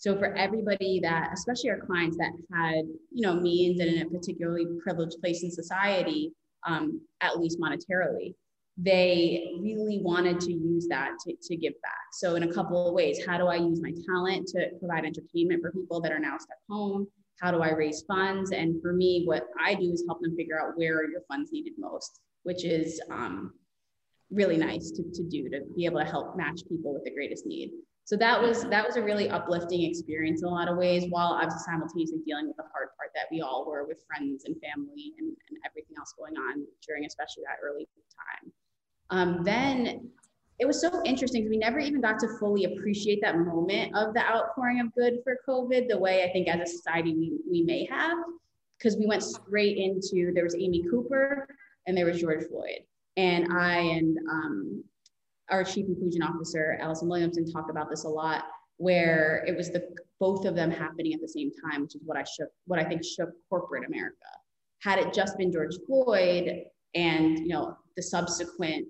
So 0.00 0.18
for 0.18 0.34
everybody 0.34 0.98
that, 1.02 1.28
especially 1.34 1.68
our 1.68 1.80
clients 1.80 2.16
that 2.16 2.32
had, 2.54 2.86
you 3.12 3.20
know, 3.20 3.34
means 3.34 3.80
and 3.80 3.90
in 3.90 4.06
a 4.06 4.08
particularly 4.08 4.66
privileged 4.82 5.20
place 5.20 5.42
in 5.42 5.50
society, 5.50 6.32
um, 6.66 7.02
at 7.20 7.38
least 7.38 7.60
monetarily, 7.60 8.34
they 8.78 9.52
really 9.60 10.00
wanted 10.02 10.40
to 10.40 10.52
use 10.54 10.88
that 10.88 11.10
to, 11.26 11.36
to 11.42 11.54
give 11.54 11.74
back. 11.82 12.06
So, 12.14 12.36
in 12.36 12.44
a 12.44 12.52
couple 12.52 12.88
of 12.88 12.94
ways, 12.94 13.26
how 13.26 13.36
do 13.36 13.48
I 13.48 13.56
use 13.56 13.82
my 13.82 13.92
talent 14.06 14.48
to 14.48 14.70
provide 14.78 15.04
entertainment 15.04 15.60
for 15.60 15.70
people 15.70 16.00
that 16.00 16.12
are 16.12 16.18
now 16.18 16.38
stuck 16.38 16.56
home? 16.66 17.06
How 17.42 17.50
do 17.50 17.60
I 17.60 17.72
raise 17.72 18.02
funds? 18.08 18.52
And 18.52 18.80
for 18.80 18.94
me, 18.94 19.24
what 19.26 19.48
I 19.62 19.74
do 19.74 19.92
is 19.92 20.04
help 20.08 20.22
them 20.22 20.34
figure 20.34 20.58
out 20.58 20.78
where 20.78 21.10
your 21.10 21.20
funds 21.28 21.52
needed 21.52 21.74
most, 21.76 22.20
which 22.44 22.64
is 22.64 23.02
um, 23.10 23.52
really 24.30 24.56
nice 24.56 24.90
to, 24.92 25.02
to 25.02 25.24
do 25.24 25.50
to 25.50 25.60
be 25.76 25.84
able 25.84 26.00
to 26.00 26.06
help 26.06 26.38
match 26.38 26.62
people 26.70 26.94
with 26.94 27.04
the 27.04 27.14
greatest 27.14 27.44
need. 27.44 27.72
So 28.10 28.16
that 28.16 28.42
was 28.42 28.64
that 28.64 28.84
was 28.84 28.96
a 28.96 29.02
really 29.02 29.30
uplifting 29.30 29.82
experience 29.82 30.42
in 30.42 30.48
a 30.48 30.50
lot 30.50 30.66
of 30.66 30.76
ways, 30.76 31.04
while 31.10 31.34
I 31.34 31.44
was 31.44 31.64
simultaneously 31.64 32.18
dealing 32.26 32.48
with 32.48 32.56
the 32.56 32.64
hard 32.64 32.88
part 32.96 33.10
that 33.14 33.26
we 33.30 33.40
all 33.40 33.64
were 33.64 33.86
with 33.86 34.02
friends 34.04 34.46
and 34.46 34.56
family 34.60 35.14
and, 35.20 35.28
and 35.28 35.58
everything 35.64 35.94
else 35.96 36.12
going 36.18 36.36
on 36.36 36.66
during 36.84 37.04
especially 37.04 37.44
that 37.46 37.64
early 37.64 37.86
time. 38.10 38.52
Um, 39.10 39.44
then 39.44 40.10
it 40.58 40.66
was 40.66 40.80
so 40.80 40.90
interesting 41.04 41.42
because 41.42 41.50
we 41.50 41.58
never 41.58 41.78
even 41.78 42.00
got 42.00 42.18
to 42.18 42.28
fully 42.40 42.64
appreciate 42.64 43.20
that 43.22 43.38
moment 43.38 43.94
of 43.94 44.12
the 44.12 44.28
outpouring 44.28 44.80
of 44.80 44.92
good 44.92 45.18
for 45.22 45.38
COVID 45.48 45.86
the 45.88 45.96
way 45.96 46.24
I 46.24 46.32
think 46.32 46.48
as 46.48 46.60
a 46.60 46.66
society 46.66 47.14
we, 47.14 47.38
we 47.48 47.62
may 47.62 47.84
have, 47.84 48.18
because 48.76 48.96
we 48.96 49.06
went 49.06 49.22
straight 49.22 49.76
into 49.76 50.32
there 50.34 50.42
was 50.42 50.56
Amy 50.56 50.84
Cooper 50.90 51.46
and 51.86 51.96
there 51.96 52.06
was 52.06 52.20
George 52.20 52.44
Floyd. 52.48 52.80
And 53.16 53.52
I 53.56 53.76
and 53.76 54.18
um, 54.28 54.84
our 55.50 55.64
chief 55.64 55.86
inclusion 55.86 56.22
officer, 56.22 56.78
Allison 56.80 57.08
Williamson, 57.08 57.50
talked 57.50 57.70
about 57.70 57.90
this 57.90 58.04
a 58.04 58.08
lot, 58.08 58.44
where 58.76 59.44
it 59.46 59.56
was 59.56 59.70
the 59.70 59.82
both 60.18 60.44
of 60.44 60.54
them 60.54 60.70
happening 60.70 61.12
at 61.14 61.20
the 61.20 61.28
same 61.28 61.50
time, 61.70 61.82
which 61.82 61.94
is 61.94 62.02
what 62.04 62.16
I 62.16 62.24
shook, 62.24 62.48
what 62.66 62.78
I 62.78 62.84
think 62.84 63.04
shook 63.04 63.30
corporate 63.48 63.84
America. 63.86 64.16
Had 64.80 64.98
it 64.98 65.12
just 65.12 65.36
been 65.36 65.52
George 65.52 65.76
Floyd 65.86 66.64
and 66.94 67.38
you 67.38 67.48
know 67.48 67.76
the 67.96 68.02
subsequent 68.02 68.86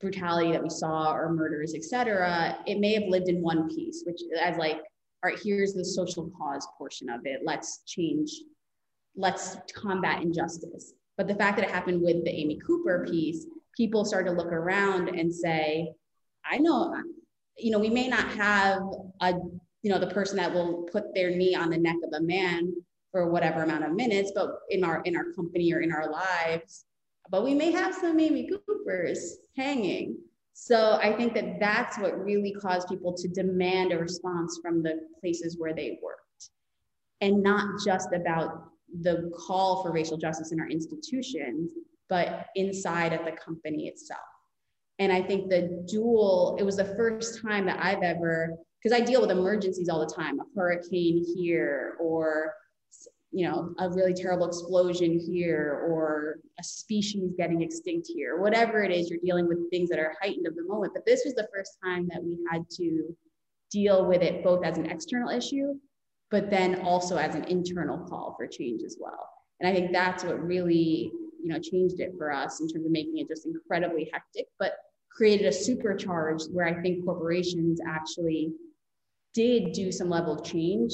brutality 0.00 0.52
that 0.52 0.62
we 0.62 0.70
saw 0.70 1.12
or 1.12 1.32
murders, 1.32 1.74
et 1.74 1.84
cetera, 1.84 2.58
it 2.66 2.80
may 2.80 2.94
have 2.94 3.08
lived 3.08 3.28
in 3.28 3.42
one 3.42 3.68
piece, 3.68 4.02
which 4.06 4.20
as 4.42 4.56
like, 4.56 4.76
all 4.76 5.30
right, 5.30 5.38
here's 5.44 5.74
the 5.74 5.84
social 5.84 6.30
cause 6.38 6.66
portion 6.78 7.10
of 7.10 7.20
it. 7.24 7.40
Let's 7.44 7.82
change, 7.86 8.30
let's 9.14 9.58
combat 9.74 10.22
injustice. 10.22 10.94
But 11.18 11.28
the 11.28 11.34
fact 11.34 11.58
that 11.58 11.68
it 11.68 11.70
happened 11.70 12.00
with 12.00 12.24
the 12.24 12.30
Amy 12.30 12.58
Cooper 12.66 13.06
piece, 13.10 13.44
people 13.80 14.04
start 14.04 14.26
to 14.26 14.32
look 14.32 14.52
around 14.52 15.08
and 15.08 15.34
say, 15.34 15.90
I 16.44 16.58
know, 16.58 16.94
you 17.56 17.70
know, 17.70 17.78
we 17.78 17.88
may 17.88 18.08
not 18.08 18.28
have 18.32 18.82
a, 19.22 19.32
you 19.80 19.90
know, 19.90 19.98
the 19.98 20.08
person 20.08 20.36
that 20.36 20.52
will 20.52 20.86
put 20.92 21.14
their 21.14 21.30
knee 21.30 21.54
on 21.54 21.70
the 21.70 21.78
neck 21.78 21.96
of 22.04 22.12
a 22.12 22.22
man 22.22 22.74
for 23.10 23.30
whatever 23.30 23.62
amount 23.62 23.84
of 23.84 23.92
minutes, 23.94 24.32
but 24.34 24.50
in 24.68 24.84
our 24.84 25.00
in 25.06 25.16
our 25.16 25.32
company 25.32 25.72
or 25.72 25.80
in 25.80 25.92
our 25.92 26.10
lives, 26.10 26.84
but 27.30 27.42
we 27.42 27.54
may 27.54 27.70
have 27.70 27.94
some 27.94 28.20
Amy 28.20 28.50
Coopers 28.50 29.38
hanging. 29.56 30.18
So 30.52 30.98
I 31.02 31.14
think 31.14 31.32
that 31.32 31.58
that's 31.58 31.96
what 31.96 32.22
really 32.22 32.52
caused 32.52 32.86
people 32.86 33.14
to 33.14 33.28
demand 33.28 33.92
a 33.92 33.98
response 33.98 34.60
from 34.62 34.82
the 34.82 35.00
places 35.22 35.56
where 35.58 35.72
they 35.72 35.98
worked, 36.02 36.50
and 37.22 37.42
not 37.42 37.80
just 37.82 38.10
about 38.12 38.64
the 39.00 39.30
call 39.34 39.82
for 39.82 39.90
racial 39.90 40.18
justice 40.18 40.52
in 40.52 40.60
our 40.60 40.68
institutions, 40.68 41.70
but 42.10 42.48
inside 42.56 43.14
of 43.14 43.24
the 43.24 43.32
company 43.32 43.86
itself. 43.86 44.20
And 44.98 45.10
I 45.10 45.22
think 45.22 45.48
the 45.48 45.82
dual, 45.88 46.56
it 46.60 46.64
was 46.64 46.76
the 46.76 46.94
first 46.96 47.40
time 47.40 47.64
that 47.66 47.78
I've 47.82 48.02
ever, 48.02 48.58
because 48.82 49.00
I 49.00 49.02
deal 49.02 49.22
with 49.22 49.30
emergencies 49.30 49.88
all 49.88 50.00
the 50.00 50.14
time, 50.14 50.38
a 50.40 50.44
hurricane 50.54 51.24
here, 51.34 51.96
or 51.98 52.52
you 53.32 53.48
know, 53.48 53.72
a 53.78 53.88
really 53.88 54.12
terrible 54.12 54.46
explosion 54.46 55.18
here, 55.18 55.86
or 55.88 56.40
a 56.58 56.64
species 56.64 57.32
getting 57.38 57.62
extinct 57.62 58.08
here, 58.12 58.40
whatever 58.40 58.82
it 58.82 58.90
is, 58.90 59.08
you're 59.08 59.20
dealing 59.24 59.46
with 59.46 59.70
things 59.70 59.88
that 59.88 60.00
are 60.00 60.16
heightened 60.20 60.48
of 60.48 60.56
the 60.56 60.64
moment. 60.64 60.92
But 60.92 61.06
this 61.06 61.22
was 61.24 61.34
the 61.34 61.48
first 61.54 61.78
time 61.82 62.08
that 62.08 62.22
we 62.22 62.38
had 62.50 62.68
to 62.78 63.16
deal 63.70 64.04
with 64.04 64.22
it 64.22 64.42
both 64.42 64.64
as 64.64 64.78
an 64.78 64.86
external 64.86 65.30
issue, 65.30 65.74
but 66.32 66.50
then 66.50 66.80
also 66.80 67.16
as 67.16 67.36
an 67.36 67.44
internal 67.44 67.98
call 67.98 68.34
for 68.36 68.48
change 68.48 68.82
as 68.82 68.96
well. 68.98 69.28
And 69.60 69.68
I 69.68 69.72
think 69.72 69.92
that's 69.92 70.24
what 70.24 70.44
really 70.44 71.12
you 71.42 71.48
know 71.48 71.58
changed 71.58 72.00
it 72.00 72.12
for 72.16 72.32
us 72.32 72.60
in 72.60 72.68
terms 72.68 72.84
of 72.84 72.92
making 72.92 73.18
it 73.18 73.28
just 73.28 73.46
incredibly 73.46 74.08
hectic 74.12 74.46
but 74.58 74.74
created 75.10 75.46
a 75.46 75.50
supercharge 75.50 76.50
where 76.52 76.66
i 76.66 76.82
think 76.82 77.04
corporations 77.04 77.80
actually 77.86 78.52
did 79.34 79.72
do 79.72 79.92
some 79.92 80.08
level 80.08 80.38
of 80.38 80.44
change 80.44 80.92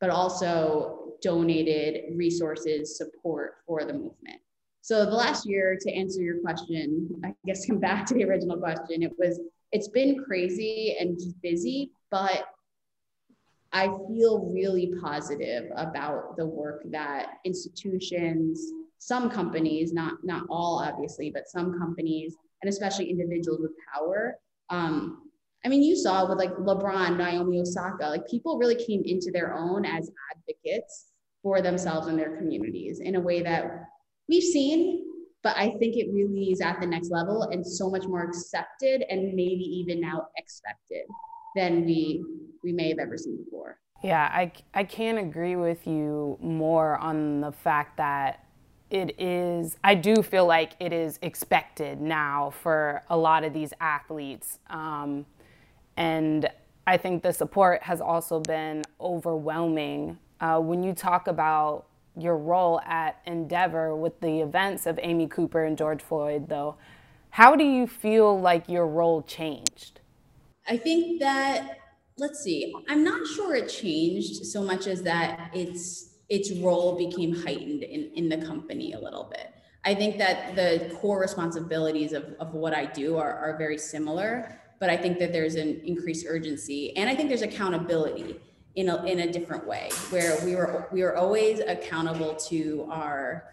but 0.00 0.10
also 0.10 1.14
donated 1.22 2.16
resources 2.16 2.98
support 2.98 3.58
for 3.64 3.84
the 3.84 3.92
movement. 3.92 4.40
So 4.80 5.04
the 5.04 5.12
last 5.12 5.46
year 5.48 5.78
to 5.80 5.92
answer 5.92 6.20
your 6.20 6.40
question 6.40 7.08
i 7.24 7.32
guess 7.46 7.66
come 7.66 7.78
back 7.78 8.04
to 8.06 8.14
the 8.14 8.24
original 8.24 8.58
question 8.58 9.02
it 9.02 9.12
was 9.18 9.40
it's 9.70 9.88
been 9.88 10.22
crazy 10.24 10.96
and 10.98 11.18
busy 11.42 11.92
but 12.10 12.44
I 13.72 13.86
feel 14.06 14.50
really 14.52 14.92
positive 15.00 15.70
about 15.76 16.36
the 16.36 16.46
work 16.46 16.82
that 16.90 17.38
institutions 17.44 18.70
some 19.02 19.28
companies, 19.28 19.92
not 19.92 20.14
not 20.22 20.44
all 20.48 20.78
obviously, 20.78 21.28
but 21.28 21.48
some 21.48 21.76
companies 21.76 22.36
and 22.62 22.68
especially 22.68 23.10
individuals 23.10 23.60
with 23.60 23.72
power. 23.92 24.36
Um, 24.70 25.28
I 25.64 25.68
mean, 25.68 25.82
you 25.82 25.96
saw 25.96 26.28
with 26.28 26.38
like 26.38 26.54
LeBron, 26.54 27.16
Naomi 27.16 27.60
Osaka, 27.60 28.06
like 28.06 28.28
people 28.28 28.58
really 28.58 28.76
came 28.76 29.02
into 29.04 29.32
their 29.32 29.54
own 29.54 29.84
as 29.84 30.08
advocates 30.30 31.08
for 31.42 31.60
themselves 31.60 32.06
and 32.06 32.16
their 32.16 32.36
communities 32.36 33.00
in 33.00 33.16
a 33.16 33.20
way 33.20 33.42
that 33.42 33.64
we've 34.28 34.42
seen, 34.42 35.04
but 35.42 35.56
I 35.56 35.70
think 35.80 35.96
it 35.96 36.12
really 36.12 36.52
is 36.52 36.60
at 36.60 36.80
the 36.80 36.86
next 36.86 37.10
level 37.10 37.42
and 37.50 37.66
so 37.66 37.90
much 37.90 38.06
more 38.06 38.22
accepted 38.22 39.04
and 39.10 39.34
maybe 39.34 39.64
even 39.64 40.00
now 40.00 40.28
expected 40.36 41.02
than 41.56 41.84
we 41.84 42.24
we 42.62 42.72
may 42.72 42.88
have 42.90 43.00
ever 43.00 43.18
seen 43.18 43.36
before. 43.44 43.78
Yeah, 44.04 44.28
I, 44.32 44.52
I 44.74 44.84
can't 44.84 45.18
agree 45.18 45.56
with 45.56 45.86
you 45.86 46.38
more 46.40 46.98
on 46.98 47.40
the 47.40 47.52
fact 47.52 47.96
that 47.98 48.41
it 48.92 49.18
is, 49.18 49.78
I 49.82 49.94
do 49.94 50.22
feel 50.22 50.46
like 50.46 50.72
it 50.78 50.92
is 50.92 51.18
expected 51.22 52.00
now 52.00 52.50
for 52.50 53.02
a 53.08 53.16
lot 53.16 53.42
of 53.42 53.54
these 53.54 53.72
athletes. 53.80 54.58
Um, 54.68 55.24
and 55.96 56.50
I 56.86 56.98
think 56.98 57.22
the 57.22 57.32
support 57.32 57.82
has 57.84 58.02
also 58.02 58.40
been 58.40 58.82
overwhelming. 59.00 60.18
Uh, 60.40 60.60
when 60.60 60.82
you 60.82 60.92
talk 60.92 61.26
about 61.26 61.86
your 62.18 62.36
role 62.36 62.80
at 62.82 63.20
Endeavor 63.26 63.96
with 63.96 64.20
the 64.20 64.40
events 64.40 64.84
of 64.84 65.00
Amy 65.02 65.26
Cooper 65.26 65.64
and 65.64 65.78
George 65.78 66.02
Floyd, 66.02 66.48
though, 66.48 66.76
how 67.30 67.56
do 67.56 67.64
you 67.64 67.86
feel 67.86 68.38
like 68.38 68.68
your 68.68 68.86
role 68.86 69.22
changed? 69.22 70.00
I 70.68 70.76
think 70.76 71.18
that 71.20 71.78
let's 72.18 72.40
see. 72.40 72.74
I'm 72.88 73.02
not 73.02 73.26
sure 73.26 73.54
it 73.54 73.68
changed 73.68 74.44
so 74.44 74.62
much 74.62 74.86
as 74.86 75.02
that 75.04 75.50
its 75.54 76.11
its 76.28 76.52
role 76.52 76.96
became 76.96 77.34
heightened 77.34 77.82
in 77.82 78.10
in 78.14 78.28
the 78.28 78.38
company 78.46 78.92
a 78.92 78.98
little 78.98 79.24
bit. 79.24 79.52
I 79.84 79.94
think 79.94 80.16
that 80.18 80.54
the 80.54 80.94
core 80.96 81.20
responsibilities 81.20 82.12
of, 82.12 82.34
of 82.38 82.54
what 82.54 82.72
I 82.72 82.86
do 82.86 83.16
are, 83.16 83.34
are 83.36 83.58
very 83.58 83.76
similar, 83.76 84.60
but 84.78 84.88
I 84.88 84.96
think 84.96 85.18
that 85.18 85.32
there's 85.32 85.56
an 85.56 85.80
increased 85.84 86.24
urgency 86.28 86.96
and 86.96 87.10
I 87.10 87.14
think 87.14 87.28
there's 87.28 87.42
accountability 87.42 88.40
in 88.74 88.88
a, 88.88 89.04
in 89.04 89.20
a 89.20 89.32
different 89.32 89.66
way 89.66 89.90
where 90.10 90.36
we 90.44 90.56
were 90.56 90.88
we 90.92 91.02
were 91.02 91.16
always 91.16 91.60
accountable 91.60 92.34
to 92.34 92.88
our 92.90 93.44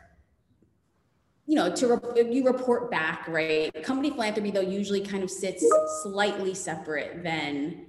you 1.45 1.55
know 1.55 1.73
to 1.75 1.95
re- 1.95 2.31
you 2.31 2.45
report 2.45 2.89
back 2.89 3.27
right 3.27 3.71
company 3.83 4.09
philanthropy 4.11 4.51
though 4.51 4.61
usually 4.61 5.01
kind 5.01 5.23
of 5.23 5.29
sits 5.29 5.65
slightly 6.03 6.53
separate 6.53 7.21
than 7.21 7.88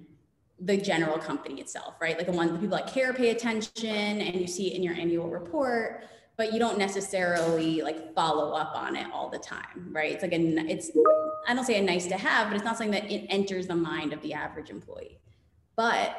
the 0.60 0.76
general 0.76 1.18
company 1.18 1.60
itself 1.60 1.94
right? 2.00 2.16
Like 2.16 2.26
the 2.26 2.32
ones 2.32 2.52
the 2.52 2.58
people 2.58 2.76
that 2.76 2.92
care 2.92 3.12
pay 3.12 3.30
attention 3.30 4.20
and 4.20 4.36
you 4.36 4.46
see 4.46 4.72
it 4.72 4.76
in 4.76 4.82
your 4.82 4.94
annual 4.94 5.28
report 5.28 6.04
but 6.36 6.52
you 6.54 6.58
don't 6.58 6.78
necessarily 6.78 7.82
like 7.82 8.14
follow 8.14 8.52
up 8.52 8.72
on 8.74 8.96
it 8.96 9.06
all 9.12 9.28
the 9.28 9.38
time 9.38 9.88
right? 9.90 10.12
It's 10.12 10.22
like 10.22 10.32
a 10.32 10.40
it's 10.70 10.90
i 11.48 11.54
don't 11.54 11.64
say 11.64 11.78
a 11.78 11.82
nice 11.82 12.06
to 12.06 12.16
have 12.16 12.48
but 12.48 12.56
it's 12.56 12.64
not 12.64 12.76
something 12.76 12.92
that 12.92 13.10
it 13.10 13.26
enters 13.28 13.66
the 13.66 13.74
mind 13.74 14.12
of 14.12 14.20
the 14.22 14.34
average 14.34 14.70
employee. 14.70 15.18
But 15.76 16.16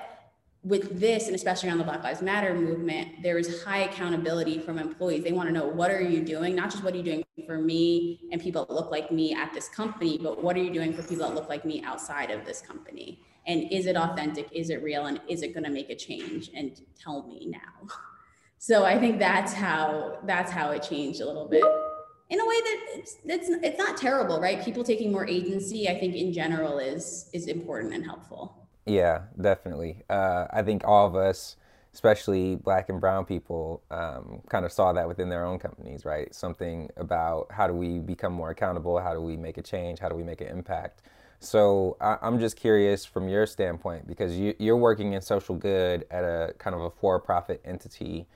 with 0.63 0.99
this 0.99 1.25
and 1.25 1.35
especially 1.35 1.69
on 1.69 1.77
the 1.77 1.83
black 1.83 2.03
lives 2.03 2.21
matter 2.21 2.53
movement 2.53 3.23
there 3.23 3.39
is 3.39 3.63
high 3.63 3.79
accountability 3.79 4.59
from 4.59 4.77
employees. 4.79 5.23
They 5.23 5.31
want 5.31 5.49
to 5.49 5.53
know 5.53 5.67
what 5.67 5.91
are 5.91 6.01
you 6.01 6.21
doing? 6.23 6.55
Not 6.55 6.71
just 6.71 6.83
what 6.83 6.93
are 6.93 6.97
you 6.97 7.03
doing 7.03 7.23
for 7.45 7.57
me 7.57 8.21
and 8.31 8.41
people 8.41 8.65
that 8.65 8.73
look 8.73 8.91
like 8.91 9.11
me 9.11 9.33
at 9.33 9.53
this 9.53 9.69
company 9.69 10.17
but 10.21 10.43
what 10.43 10.55
are 10.55 10.63
you 10.63 10.73
doing 10.73 10.93
for 10.93 11.03
people 11.03 11.27
that 11.27 11.35
look 11.35 11.49
like 11.49 11.65
me 11.65 11.83
outside 11.83 12.31
of 12.31 12.45
this 12.45 12.61
company 12.61 13.21
and 13.47 13.71
is 13.71 13.85
it 13.85 13.95
authentic 13.95 14.49
is 14.51 14.69
it 14.69 14.81
real 14.83 15.05
and 15.05 15.19
is 15.27 15.41
it 15.41 15.53
going 15.53 15.63
to 15.63 15.69
make 15.69 15.89
a 15.89 15.95
change 15.95 16.49
and 16.55 16.81
tell 16.99 17.27
me 17.27 17.47
now 17.47 17.87
so 18.57 18.83
i 18.85 18.97
think 18.97 19.19
that's 19.19 19.53
how 19.53 20.17
that's 20.25 20.51
how 20.51 20.71
it 20.71 20.83
changed 20.83 21.21
a 21.21 21.25
little 21.25 21.47
bit 21.47 21.63
in 22.29 22.39
a 22.39 22.45
way 22.45 22.61
that 22.61 22.79
it's 22.93 23.17
it's, 23.25 23.49
it's 23.63 23.77
not 23.77 23.97
terrible 23.97 24.39
right 24.39 24.63
people 24.63 24.83
taking 24.83 25.11
more 25.11 25.27
agency 25.27 25.89
i 25.89 25.99
think 25.99 26.15
in 26.15 26.31
general 26.31 26.79
is 26.79 27.29
is 27.33 27.47
important 27.47 27.93
and 27.93 28.05
helpful 28.05 28.61
yeah, 28.85 29.23
definitely. 29.39 30.03
Uh, 30.09 30.47
I 30.51 30.63
think 30.63 30.83
all 30.85 31.05
of 31.07 31.15
us, 31.15 31.55
especially 31.93 32.55
black 32.55 32.89
and 32.89 32.99
brown 32.99 33.25
people, 33.25 33.83
um, 33.91 34.41
kind 34.49 34.65
of 34.65 34.71
saw 34.71 34.93
that 34.93 35.07
within 35.07 35.29
their 35.29 35.45
own 35.45 35.59
companies, 35.59 36.05
right? 36.05 36.33
Something 36.33 36.89
about 36.97 37.47
how 37.51 37.67
do 37.67 37.73
we 37.73 37.99
become 37.99 38.33
more 38.33 38.49
accountable? 38.49 38.99
How 38.99 39.13
do 39.13 39.21
we 39.21 39.37
make 39.37 39.57
a 39.57 39.61
change? 39.61 39.99
How 39.99 40.09
do 40.09 40.15
we 40.15 40.23
make 40.23 40.41
an 40.41 40.47
impact? 40.47 41.03
So 41.43 41.97
I, 41.99 42.19
am 42.21 42.39
just 42.39 42.55
curious 42.55 43.03
from 43.03 43.27
your 43.27 43.47
standpoint 43.47 44.05
because 44.07 44.37
you, 44.37 44.53
are 44.71 44.77
working 44.77 45.13
in 45.13 45.21
social 45.23 45.55
good 45.55 46.05
at 46.11 46.23
a 46.23 46.53
kind 46.59 46.75
of 46.75 46.83
a 46.83 46.91
for-profit 46.91 47.59
entity, 47.65 48.27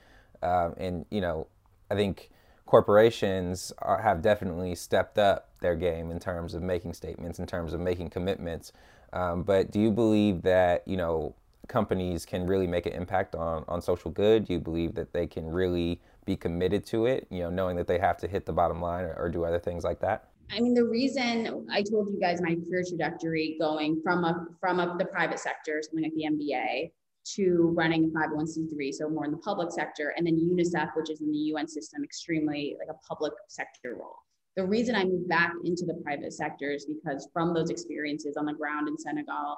um, 0.42 0.74
and 0.76 1.06
you 1.08 1.20
know, 1.20 1.46
I 1.88 1.94
think 1.94 2.30
corporations 2.66 3.72
are, 3.78 4.02
have 4.02 4.22
definitely 4.22 4.74
stepped 4.74 5.18
up 5.18 5.50
their 5.60 5.76
game 5.76 6.10
in 6.10 6.18
terms 6.18 6.52
of 6.52 6.64
making 6.64 6.94
statements, 6.94 7.38
in 7.38 7.46
terms 7.46 7.72
of 7.72 7.78
making 7.78 8.10
commitments. 8.10 8.72
Um, 9.12 9.44
but 9.44 9.70
do 9.70 9.78
you 9.78 9.92
believe 9.92 10.42
that 10.42 10.82
you 10.84 10.96
know 10.96 11.36
companies 11.68 12.26
can 12.26 12.44
really 12.44 12.66
make 12.66 12.86
an 12.86 12.92
impact 12.92 13.36
on 13.36 13.64
on 13.68 13.80
social 13.80 14.10
good? 14.10 14.46
Do 14.46 14.52
you 14.52 14.58
believe 14.58 14.96
that 14.96 15.12
they 15.12 15.28
can 15.28 15.46
really 15.46 16.00
be 16.24 16.34
committed 16.34 16.84
to 16.86 17.06
it? 17.06 17.28
You 17.30 17.44
know, 17.44 17.50
knowing 17.50 17.76
that 17.76 17.86
they 17.86 18.00
have 18.00 18.18
to 18.18 18.26
hit 18.26 18.46
the 18.46 18.52
bottom 18.52 18.80
line 18.80 19.04
or, 19.04 19.14
or 19.14 19.28
do 19.28 19.44
other 19.44 19.60
things 19.60 19.84
like 19.84 20.00
that. 20.00 20.28
I 20.50 20.60
mean, 20.60 20.74
the 20.74 20.84
reason 20.84 21.66
I 21.70 21.82
told 21.82 22.08
you 22.12 22.20
guys 22.20 22.40
my 22.40 22.54
career 22.54 22.84
trajectory 22.88 23.56
going 23.60 24.00
from 24.02 24.24
a 24.24 24.46
from 24.60 24.80
a, 24.80 24.96
the 24.98 25.04
private 25.06 25.38
sector, 25.38 25.80
something 25.82 26.04
like 26.04 26.14
the 26.14 26.24
NBA, 26.30 26.90
to 27.34 27.72
running 27.76 28.04
a 28.04 28.08
501c3, 28.08 28.94
so 28.94 29.08
more 29.08 29.24
in 29.24 29.32
the 29.32 29.38
public 29.38 29.72
sector, 29.72 30.14
and 30.16 30.26
then 30.26 30.36
UNICEF, 30.36 30.90
which 30.96 31.10
is 31.10 31.20
in 31.20 31.30
the 31.30 31.38
UN 31.38 31.66
system, 31.66 32.04
extremely 32.04 32.76
like 32.78 32.88
a 32.88 32.98
public 33.06 33.32
sector 33.48 33.96
role. 34.00 34.16
The 34.56 34.64
reason 34.64 34.94
I 34.94 35.04
moved 35.04 35.28
back 35.28 35.52
into 35.64 35.84
the 35.84 36.00
private 36.02 36.32
sector 36.32 36.70
is 36.70 36.86
because 36.86 37.28
from 37.32 37.52
those 37.52 37.70
experiences 37.70 38.36
on 38.36 38.46
the 38.46 38.54
ground 38.54 38.88
in 38.88 38.96
Senegal 38.96 39.56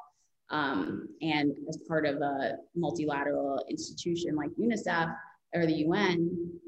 um, 0.50 1.08
and 1.20 1.52
as 1.68 1.78
part 1.86 2.06
of 2.06 2.16
a 2.22 2.56
multilateral 2.74 3.64
institution 3.68 4.34
like 4.34 4.50
UNICEF 4.58 5.14
or 5.54 5.66
the 5.66 5.84
UN, 5.84 6.58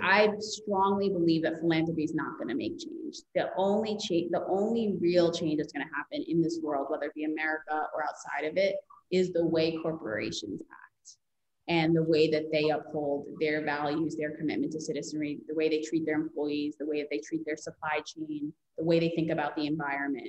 I 0.00 0.28
strongly 0.38 1.08
believe 1.08 1.42
that 1.42 1.58
philanthropy 1.60 2.04
is 2.04 2.14
not 2.14 2.38
going 2.38 2.48
to 2.48 2.54
make 2.54 2.78
change. 2.78 3.16
The 3.34 3.50
only 3.56 3.96
change, 3.98 4.30
the 4.30 4.46
only 4.48 4.96
real 5.00 5.32
change 5.32 5.58
that's 5.58 5.72
going 5.72 5.86
to 5.86 5.94
happen 5.94 6.24
in 6.28 6.40
this 6.40 6.60
world, 6.62 6.86
whether 6.88 7.06
it 7.06 7.14
be 7.14 7.24
America 7.24 7.88
or 7.94 8.04
outside 8.04 8.48
of 8.48 8.56
it, 8.56 8.76
is 9.10 9.32
the 9.32 9.44
way 9.44 9.76
corporations 9.82 10.60
act 10.62 11.16
and 11.68 11.96
the 11.96 12.02
way 12.02 12.30
that 12.30 12.52
they 12.52 12.70
uphold 12.70 13.26
their 13.40 13.64
values, 13.64 14.16
their 14.16 14.36
commitment 14.36 14.72
to 14.72 14.80
citizenry, 14.80 15.38
the 15.48 15.54
way 15.54 15.68
they 15.68 15.80
treat 15.80 16.04
their 16.04 16.20
employees, 16.20 16.76
the 16.78 16.86
way 16.86 17.00
that 17.00 17.08
they 17.10 17.20
treat 17.26 17.44
their 17.46 17.56
supply 17.56 18.00
chain, 18.06 18.52
the 18.76 18.84
way 18.84 19.00
they 19.00 19.10
think 19.10 19.30
about 19.30 19.56
the 19.56 19.66
environment. 19.66 20.28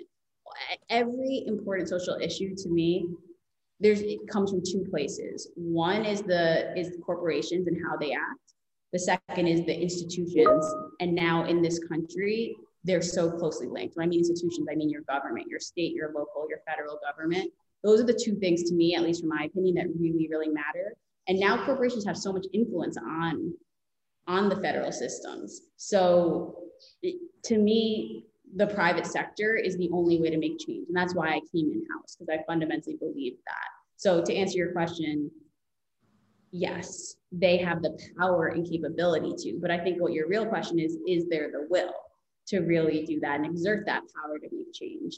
Every 0.90 1.44
important 1.48 1.90
social 1.90 2.18
issue 2.22 2.56
to 2.56 2.70
me, 2.70 3.08
there's 3.80 4.02
it 4.02 4.20
comes 4.30 4.52
from 4.52 4.62
two 4.64 4.86
places. 4.90 5.50
One 5.56 6.06
is 6.06 6.22
the 6.22 6.78
is 6.80 6.98
corporations 7.06 7.68
and 7.68 7.78
how 7.86 7.98
they 7.98 8.14
act. 8.14 8.45
The 8.96 9.00
second 9.00 9.48
is 9.48 9.66
the 9.66 9.78
institutions. 9.78 10.66
And 11.02 11.14
now 11.14 11.46
in 11.46 11.62
this 11.62 11.80
country, 11.80 12.56
they're 12.86 13.02
so 13.02 13.30
closely 13.30 13.68
linked. 13.68 13.98
When 13.98 14.06
I 14.06 14.10
mean 14.10 14.20
institutions, 14.20 14.68
I 14.72 14.76
mean 14.76 14.90
your 14.90 15.02
government, 15.02 15.48
your 15.50 15.60
state, 15.60 15.94
your 15.94 16.14
local, 16.14 16.48
your 16.50 16.60
federal 16.66 16.98
government. 17.06 17.52
Those 17.84 18.00
are 18.00 18.06
the 18.06 18.20
two 18.26 18.36
things 18.36 18.64
to 18.70 18.74
me, 18.74 18.96
at 18.96 19.04
least 19.04 19.20
from 19.20 19.30
my 19.30 19.44
opinion, 19.44 19.76
that 19.76 19.88
really, 20.00 20.28
really 20.32 20.48
matter 20.48 20.96
and 21.28 21.40
now 21.40 21.66
corporations 21.66 22.06
have 22.06 22.18
so 22.18 22.32
much 22.32 22.46
influence 22.54 22.98
on 22.98 23.54
on 24.28 24.50
the 24.50 24.56
federal 24.58 24.92
systems 24.92 25.62
so 25.78 26.56
it, 27.02 27.16
to 27.44 27.58
me 27.58 28.26
the 28.56 28.68
private 28.68 29.06
sector 29.06 29.56
is 29.56 29.78
the 29.78 29.90
only 29.92 30.20
way 30.22 30.30
to 30.30 30.38
make 30.38 30.58
change 30.60 30.88
and 30.88 30.96
that's 30.96 31.16
why 31.16 31.30
i 31.30 31.40
came 31.54 31.72
in 31.72 31.84
house 31.94 32.16
because 32.18 32.30
i 32.30 32.44
fundamentally 32.48 32.96
believe 32.96 33.34
that 33.46 33.70
so 33.98 34.24
to 34.24 34.34
answer 34.34 34.58
your 34.58 34.72
question 34.72 35.30
yes 36.56 37.16
they 37.32 37.58
have 37.58 37.82
the 37.82 37.98
power 38.18 38.48
and 38.48 38.70
capability 38.70 39.34
to 39.38 39.60
but 39.62 39.72
i 39.72 39.78
think 39.78 40.02
what 40.02 40.14
your 40.14 40.28
real 40.28 40.46
question 40.46 40.80
is 40.80 40.98
is 41.08 41.28
there 41.30 41.50
the 41.52 41.68
will 41.70 41.94
to 42.48 42.60
really 42.60 43.06
do 43.06 43.20
that 43.20 43.40
and 43.40 43.46
exert 43.46 43.86
that 43.86 44.04
power 44.16 44.38
to 44.40 44.48
make 44.52 44.72
change 44.74 45.18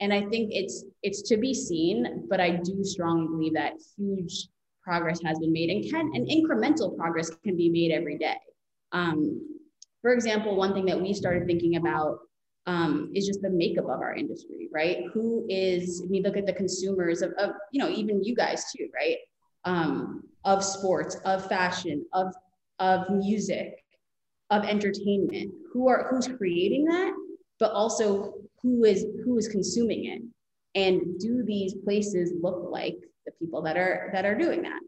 and 0.00 0.12
i 0.12 0.20
think 0.20 0.50
it's 0.52 0.84
it's 1.02 1.22
to 1.22 1.36
be 1.36 1.52
seen 1.52 2.24
but 2.30 2.40
i 2.40 2.50
do 2.50 2.82
strongly 2.84 3.26
believe 3.28 3.54
that 3.54 3.72
huge 3.96 4.48
progress 4.88 5.20
has 5.22 5.38
been 5.38 5.52
made 5.52 5.68
and 5.68 5.90
can 5.90 6.10
and 6.14 6.26
incremental 6.26 6.96
progress 6.96 7.30
can 7.44 7.56
be 7.56 7.68
made 7.68 7.92
every 7.92 8.16
day. 8.16 8.40
Um, 8.92 9.38
for 10.00 10.14
example, 10.14 10.56
one 10.56 10.72
thing 10.72 10.86
that 10.86 10.98
we 10.98 11.12
started 11.12 11.46
thinking 11.46 11.76
about 11.76 12.20
um, 12.66 13.12
is 13.14 13.26
just 13.26 13.42
the 13.42 13.50
makeup 13.50 13.84
of 13.84 14.00
our 14.00 14.14
industry, 14.14 14.68
right? 14.72 15.04
Who 15.12 15.46
is, 15.50 16.06
we 16.08 16.22
look 16.22 16.36
at 16.38 16.46
the 16.46 16.52
consumers 16.54 17.20
of, 17.20 17.32
of 17.32 17.50
you 17.70 17.80
know, 17.82 17.90
even 17.90 18.24
you 18.24 18.34
guys 18.34 18.64
too, 18.74 18.88
right? 18.94 19.16
Um, 19.64 20.22
of 20.48 20.64
sports, 20.64 21.14
of 21.26 21.46
fashion, 21.46 22.06
of, 22.14 22.34
of 22.78 23.10
music, 23.10 23.84
of 24.48 24.64
entertainment, 24.64 25.52
who 25.70 25.88
are, 25.88 26.08
who's 26.08 26.26
creating 26.26 26.86
that, 26.86 27.12
but 27.58 27.70
also 27.72 28.32
who 28.62 28.84
is, 28.84 29.04
who 29.24 29.36
is 29.36 29.46
consuming 29.46 30.06
it? 30.06 30.22
And 30.74 31.18
do 31.18 31.44
these 31.44 31.74
places 31.84 32.32
look 32.40 32.70
like 32.70 32.96
the 33.26 33.32
people 33.38 33.60
that 33.62 33.76
are 33.76 34.10
that 34.14 34.24
are 34.24 34.38
doing 34.38 34.62
that. 34.62 34.80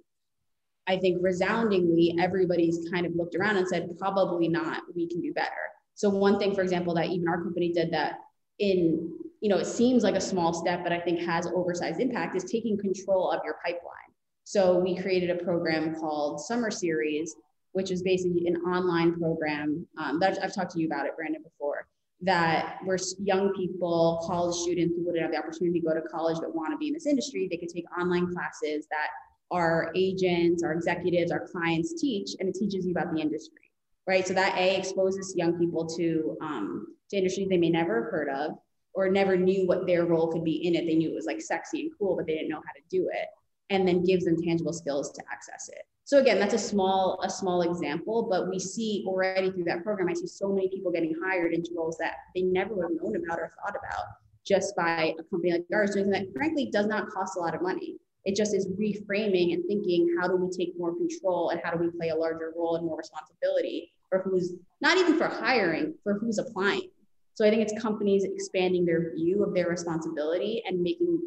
I 0.87 0.97
think 0.97 1.19
resoundingly, 1.21 2.17
everybody's 2.19 2.89
kind 2.91 3.05
of 3.05 3.15
looked 3.15 3.35
around 3.35 3.59
and 3.59 3.69
said, 3.69 3.99
probably 3.99 4.49
not, 4.49 4.83
we 4.95 5.09
can 5.09 5.21
do 5.21 5.33
better. 5.35 5.51
So 5.95 6.09
one 6.09 6.39
thing, 6.39 6.55
for 6.55 6.63
example, 6.63 6.95
that 6.95 7.07
even 7.07 7.29
our 7.29 7.43
company 7.43 7.71
did 7.73 7.93
that 7.93 8.15
in, 8.59 9.13
you 9.41 9.51
know, 9.51 9.59
it 9.59 9.67
seems 9.67 10.03
like 10.03 10.15
a 10.15 10.21
small 10.21 10.55
step, 10.55 10.83
but 10.83 10.93
I 10.93 11.01
think 11.01 11.21
has 11.21 11.47
oversized 11.55 12.01
impact 12.01 12.37
is 12.37 12.45
taking 12.45 12.79
control 12.79 13.31
of 13.31 13.41
your 13.45 13.57
pipeline. 13.65 14.10
So 14.45 14.79
we 14.79 14.97
created 14.97 15.31
a 15.31 15.45
program 15.45 15.95
called 15.95 16.41
Summer 16.41 16.71
Series, 16.71 17.35
which 17.73 17.91
is 17.91 18.03
basically 18.03 18.47
an 18.49 18.57
online 18.63 19.19
program 19.19 19.87
um, 19.99 20.19
that 20.21 20.39
I've 20.43 20.55
talked 20.55 20.73
to 20.73 20.81
you 20.81 20.87
about 20.87 21.07
it, 21.07 21.17
Brandon, 21.17 21.43
before, 21.43 21.87
that 22.23 22.79
where 22.85 22.99
young 23.19 23.53
people, 23.55 24.23
college 24.27 24.57
students 24.57 24.97
who 24.97 25.05
wouldn't 25.05 25.23
have 25.23 25.31
the 25.33 25.39
opportunity 25.39 25.81
to 25.81 25.87
go 25.87 25.95
to 25.95 26.03
college 26.03 26.39
but 26.41 26.55
want 26.55 26.73
to 26.73 26.79
be 26.79 26.89
in 26.89 26.95
this 26.95 27.07
industry, 27.07 27.49
they 27.49 27.57
could 27.57 27.69
take 27.69 27.85
online 27.99 28.33
classes 28.33 28.87
that 28.91 29.09
our 29.53 29.91
agents, 29.95 30.63
our 30.63 30.73
executives, 30.73 31.33
our 31.33 31.47
clients 31.49 32.01
teach, 32.01 32.31
and 32.39 32.49
it 32.49 32.55
teaches 32.55 32.85
you 32.87 32.93
about 32.93 33.13
the 33.13 33.21
industry, 33.21 33.71
right? 34.07 34.27
So 34.27 34.35
that 34.35 34.57
A 34.57 34.77
exposes 34.77 35.35
young 35.37 35.59
people 35.59 35.87
to, 35.97 36.37
um, 36.41 36.87
to 37.11 37.17
industries 37.17 37.49
they 37.49 37.57
may 37.57 37.71
never 37.71 38.03
have 38.03 38.13
heard 38.13 38.29
of 38.29 38.53
or 38.95 39.09
never 39.09 39.37
knew 39.37 39.67
what 39.67 39.87
their 39.87 40.05
role 40.05 40.29
could 40.33 40.45
be 40.45 40.67
in 40.67 40.75
it. 40.75 40.87
They 40.87 40.95
knew 40.95 41.11
it 41.11 41.15
was 41.15 41.27
like 41.27 41.41
sexy 41.41 41.83
and 41.83 41.91
cool, 41.99 42.17
but 42.17 42.27
they 42.27 42.35
didn't 42.35 42.49
know 42.49 42.57
how 42.57 42.73
to 42.73 42.83
do 42.91 43.09
it, 43.13 43.29
and 43.71 43.87
then 43.87 44.05
gives 44.05 44.25
them 44.25 44.37
tangible 44.43 44.73
skills 44.73 45.13
to 45.13 45.23
access 45.33 45.69
it. 45.69 45.83
So 46.05 46.19
again, 46.19 46.41
that's 46.41 46.55
a 46.55 46.59
small 46.59 47.21
a 47.23 47.31
small 47.31 47.63
example, 47.63 48.27
but 48.29 48.51
we 48.51 48.59
see 48.59 49.05
already 49.07 49.53
through 49.53 49.65
that 49.65 49.85
program, 49.85 50.09
I 50.09 50.15
see 50.15 50.27
so 50.27 50.53
many 50.53 50.69
people 50.69 50.91
getting 50.91 51.15
hired 51.25 51.55
into 51.55 51.71
roles 51.77 51.97
that 51.99 52.15
they 52.35 52.43
never 52.43 52.75
would 52.75 52.83
have 52.83 53.03
known 53.03 53.17
about 53.17 53.39
or 53.39 53.53
thought 53.63 53.77
about 53.77 54.07
just 54.45 54.75
by 54.75 55.15
a 55.19 55.23
company 55.31 55.53
like 55.53 55.65
ours 55.73 55.95
doing 55.95 56.11
that 56.11 56.27
frankly 56.35 56.69
does 56.73 56.87
not 56.87 57.09
cost 57.11 57.37
a 57.37 57.41
lot 57.41 57.55
of 57.55 57.63
money. 57.63 57.97
It 58.25 58.35
just 58.35 58.55
is 58.55 58.69
reframing 58.69 59.55
and 59.55 59.65
thinking 59.67 60.17
how 60.21 60.29
do 60.29 60.37
we 60.37 60.51
take 60.51 60.75
more 60.77 60.95
control 60.95 61.51
and 61.51 61.61
how 61.63 61.71
do 61.71 61.79
we 61.79 61.91
play 61.97 62.09
a 62.09 62.17
larger 62.17 62.53
role 62.57 62.77
and 62.77 62.85
more 62.85 62.99
responsibility 62.99 63.93
for 64.09 64.23
who's 64.23 64.55
not 64.81 64.99
even 64.99 65.17
for 65.17 65.29
hiring, 65.29 65.95
for 66.03 66.15
who's 66.19 66.39
applying. 66.39 66.91
So 67.35 67.47
I 67.47 67.51
think 67.51 67.63
it's 67.63 67.81
companies 67.81 68.25
expanding 68.25 68.85
their 68.85 69.15
view 69.15 69.45
of 69.45 69.55
their 69.55 69.69
responsibility 69.69 70.63
and 70.67 70.83
making 70.83 71.19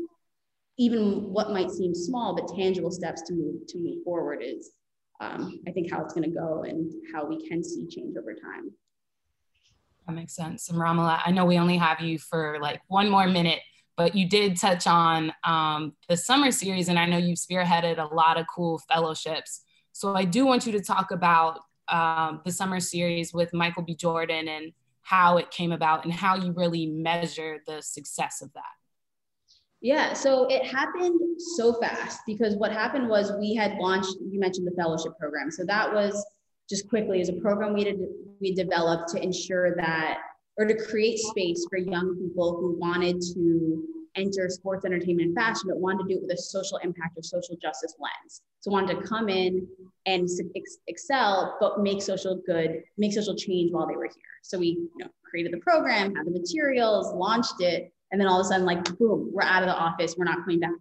even 0.77 1.31
what 1.31 1.51
might 1.51 1.71
seem 1.71 1.93
small 1.93 2.35
but 2.35 2.55
tangible 2.55 2.91
steps 2.91 3.21
to 3.23 3.33
move 3.33 3.67
to 3.67 3.77
move 3.77 4.03
forward 4.03 4.41
is 4.41 4.71
um, 5.21 5.59
I 5.67 5.71
think 5.71 5.91
how 5.91 6.03
it's 6.03 6.13
going 6.13 6.29
to 6.29 6.35
go 6.35 6.63
and 6.63 6.91
how 7.13 7.25
we 7.25 7.47
can 7.47 7.63
see 7.63 7.87
change 7.87 8.15
over 8.17 8.33
time. 8.33 8.71
That 10.07 10.13
makes 10.13 10.35
sense. 10.35 10.69
And 10.69 10.77
Romola, 10.77 11.21
I 11.25 11.31
know 11.31 11.45
we 11.45 11.57
only 11.57 11.77
have 11.77 12.01
you 12.01 12.19
for 12.19 12.57
like 12.61 12.81
one 12.87 13.09
more 13.09 13.27
minute, 13.27 13.59
but 13.95 14.15
you 14.15 14.27
did 14.27 14.59
touch 14.59 14.85
on 14.85 15.31
um, 15.43 15.93
the 16.09 16.17
summer 16.17 16.51
series, 16.51 16.89
and 16.89 16.99
I 16.99 17.05
know 17.05 17.17
you've 17.17 17.39
spearheaded 17.39 17.99
a 17.99 18.13
lot 18.13 18.37
of 18.37 18.45
cool 18.53 18.79
fellowships. 18.89 19.61
So 19.93 20.15
I 20.15 20.25
do 20.25 20.45
want 20.45 20.65
you 20.65 20.71
to 20.73 20.81
talk 20.81 21.11
about 21.11 21.59
um, 21.87 22.41
the 22.43 22.51
summer 22.51 22.79
series 22.79 23.33
with 23.33 23.53
Michael 23.53 23.83
B. 23.83 23.95
Jordan 23.95 24.47
and 24.47 24.73
how 25.03 25.37
it 25.37 25.51
came 25.51 25.71
about 25.71 26.05
and 26.05 26.13
how 26.13 26.35
you 26.35 26.51
really 26.53 26.87
measure 26.87 27.59
the 27.67 27.81
success 27.81 28.41
of 28.41 28.51
that. 28.53 28.82
Yeah, 29.83 30.13
so 30.13 30.47
it 30.47 30.65
happened 30.65 31.19
so 31.55 31.73
fast 31.73 32.21
because 32.25 32.55
what 32.55 32.71
happened 32.71 33.09
was 33.09 33.33
we 33.37 33.53
had 33.53 33.77
launched, 33.79 34.15
you 34.31 34.39
mentioned 34.39 34.65
the 34.65 34.75
fellowship 34.81 35.11
program. 35.19 35.51
So 35.51 35.65
that 35.65 35.93
was 35.93 36.25
just 36.69 36.87
quickly 36.87 37.19
as 37.21 37.29
a 37.29 37.33
program 37.33 37.73
we 37.73 37.83
did 37.83 37.99
we 38.39 38.53
developed 38.53 39.09
to 39.09 39.21
ensure 39.21 39.75
that 39.75 40.19
or 40.57 40.65
to 40.65 40.75
create 40.85 41.19
space 41.19 41.65
for 41.69 41.77
young 41.77 42.15
people 42.15 42.57
who 42.59 42.77
wanted 42.79 43.19
to 43.33 43.83
enter 44.15 44.47
sports 44.47 44.85
entertainment 44.85 45.27
and 45.27 45.35
fashion 45.35 45.63
but 45.67 45.77
wanted 45.77 46.07
to 46.07 46.13
do 46.13 46.19
it 46.19 46.21
with 46.21 46.31
a 46.31 46.41
social 46.41 46.77
impact 46.77 47.17
or 47.17 47.23
social 47.23 47.55
justice 47.61 47.95
lens 47.99 48.41
so 48.59 48.71
wanted 48.71 48.99
to 48.99 49.07
come 49.07 49.27
in 49.27 49.67
and 50.05 50.29
ex- 50.55 50.77
excel 50.87 51.57
but 51.59 51.81
make 51.81 52.01
social 52.01 52.39
good 52.45 52.81
make 52.97 53.11
social 53.11 53.35
change 53.35 53.71
while 53.71 53.87
they 53.87 53.95
were 53.95 54.03
here 54.03 54.33
so 54.43 54.57
we 54.57 54.67
you 54.67 54.89
know 54.99 55.07
created 55.27 55.51
the 55.51 55.57
program 55.57 56.13
had 56.15 56.25
the 56.25 56.31
materials 56.31 57.11
launched 57.15 57.59
it 57.59 57.91
and 58.13 58.21
then 58.21 58.27
all 58.29 58.39
of 58.39 58.45
a 58.45 58.47
sudden 58.47 58.65
like 58.65 58.81
boom 58.97 59.29
we're 59.33 59.43
out 59.43 59.63
of 59.63 59.67
the 59.67 59.75
office 59.75 60.15
we're 60.17 60.23
not 60.23 60.37
coming 60.37 60.61
back 60.61 60.71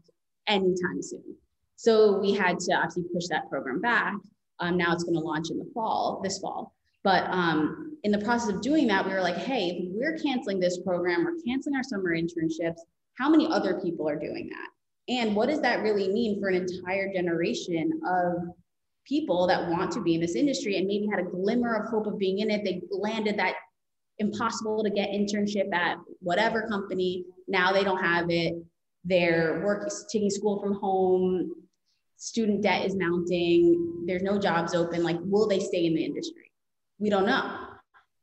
anytime 0.47 1.03
soon 1.03 1.35
so 1.75 2.19
we 2.21 2.33
had 2.33 2.61
to 2.61 2.73
obviously 2.75 3.03
push 3.13 3.27
that 3.29 3.51
program 3.51 3.81
back 3.81 4.15
um, 4.63 4.77
now 4.77 4.93
it's 4.93 5.03
going 5.03 5.15
to 5.15 5.21
launch 5.21 5.51
in 5.51 5.59
the 5.59 5.69
fall, 5.75 6.21
this 6.23 6.39
fall. 6.39 6.73
But 7.03 7.25
um, 7.25 7.97
in 8.05 8.13
the 8.13 8.19
process 8.19 8.55
of 8.55 8.63
doing 8.63 8.87
that, 8.87 9.05
we 9.05 9.13
were 9.13 9.21
like, 9.21 9.37
hey, 9.37 9.71
if 9.71 9.89
we're 9.93 10.17
canceling 10.19 10.61
this 10.61 10.79
program, 10.79 11.25
we're 11.25 11.37
canceling 11.45 11.75
our 11.75 11.83
summer 11.83 12.17
internships. 12.17 12.79
How 13.19 13.29
many 13.29 13.49
other 13.49 13.81
people 13.81 14.09
are 14.09 14.19
doing 14.19 14.49
that? 14.51 14.69
And 15.13 15.35
what 15.35 15.49
does 15.49 15.61
that 15.63 15.83
really 15.83 16.09
mean 16.09 16.41
for 16.41 16.49
an 16.49 16.55
entire 16.55 17.13
generation 17.13 18.01
of 18.09 18.35
people 19.05 19.49
that 19.49 19.69
want 19.69 19.91
to 19.93 20.01
be 20.01 20.15
in 20.15 20.21
this 20.21 20.37
industry 20.37 20.77
and 20.79 20.87
maybe 20.87 21.09
had 21.11 21.19
a 21.19 21.29
glimmer 21.29 21.75
of 21.75 21.91
hope 21.91 22.07
of 22.07 22.19
being 22.19 22.39
in 22.39 22.51
it? 22.51 22.63
They 22.65 22.83
landed 22.93 23.37
that 23.39 23.57
impossible 24.19 24.83
to 24.85 24.91
get 24.91 25.11
internship 25.11 25.73
at 25.75 25.97
whatever 26.21 26.67
company. 26.69 27.25
Now 27.49 27.73
they 27.73 27.85
don't 27.85 28.03
have 28.03 28.27
it. 28.31 28.55
Their 29.05 29.63
work 29.65 29.87
is 29.87 30.07
taking 30.11 30.31
school 30.31 30.61
from 30.61 30.75
home 30.75 31.53
student 32.23 32.63
debt 32.63 32.87
is 32.87 32.95
mounting, 32.95 34.05
there's 34.07 34.23
no 34.23 34.39
jobs 34.39 34.77
open, 34.77 35.03
like, 35.03 35.19
will 35.23 35.49
they 35.49 35.59
stay 35.59 35.87
in 35.87 35.95
the 35.95 36.05
industry? 36.05 36.53
We 37.01 37.11
don't 37.11 37.27
know. 37.27 37.67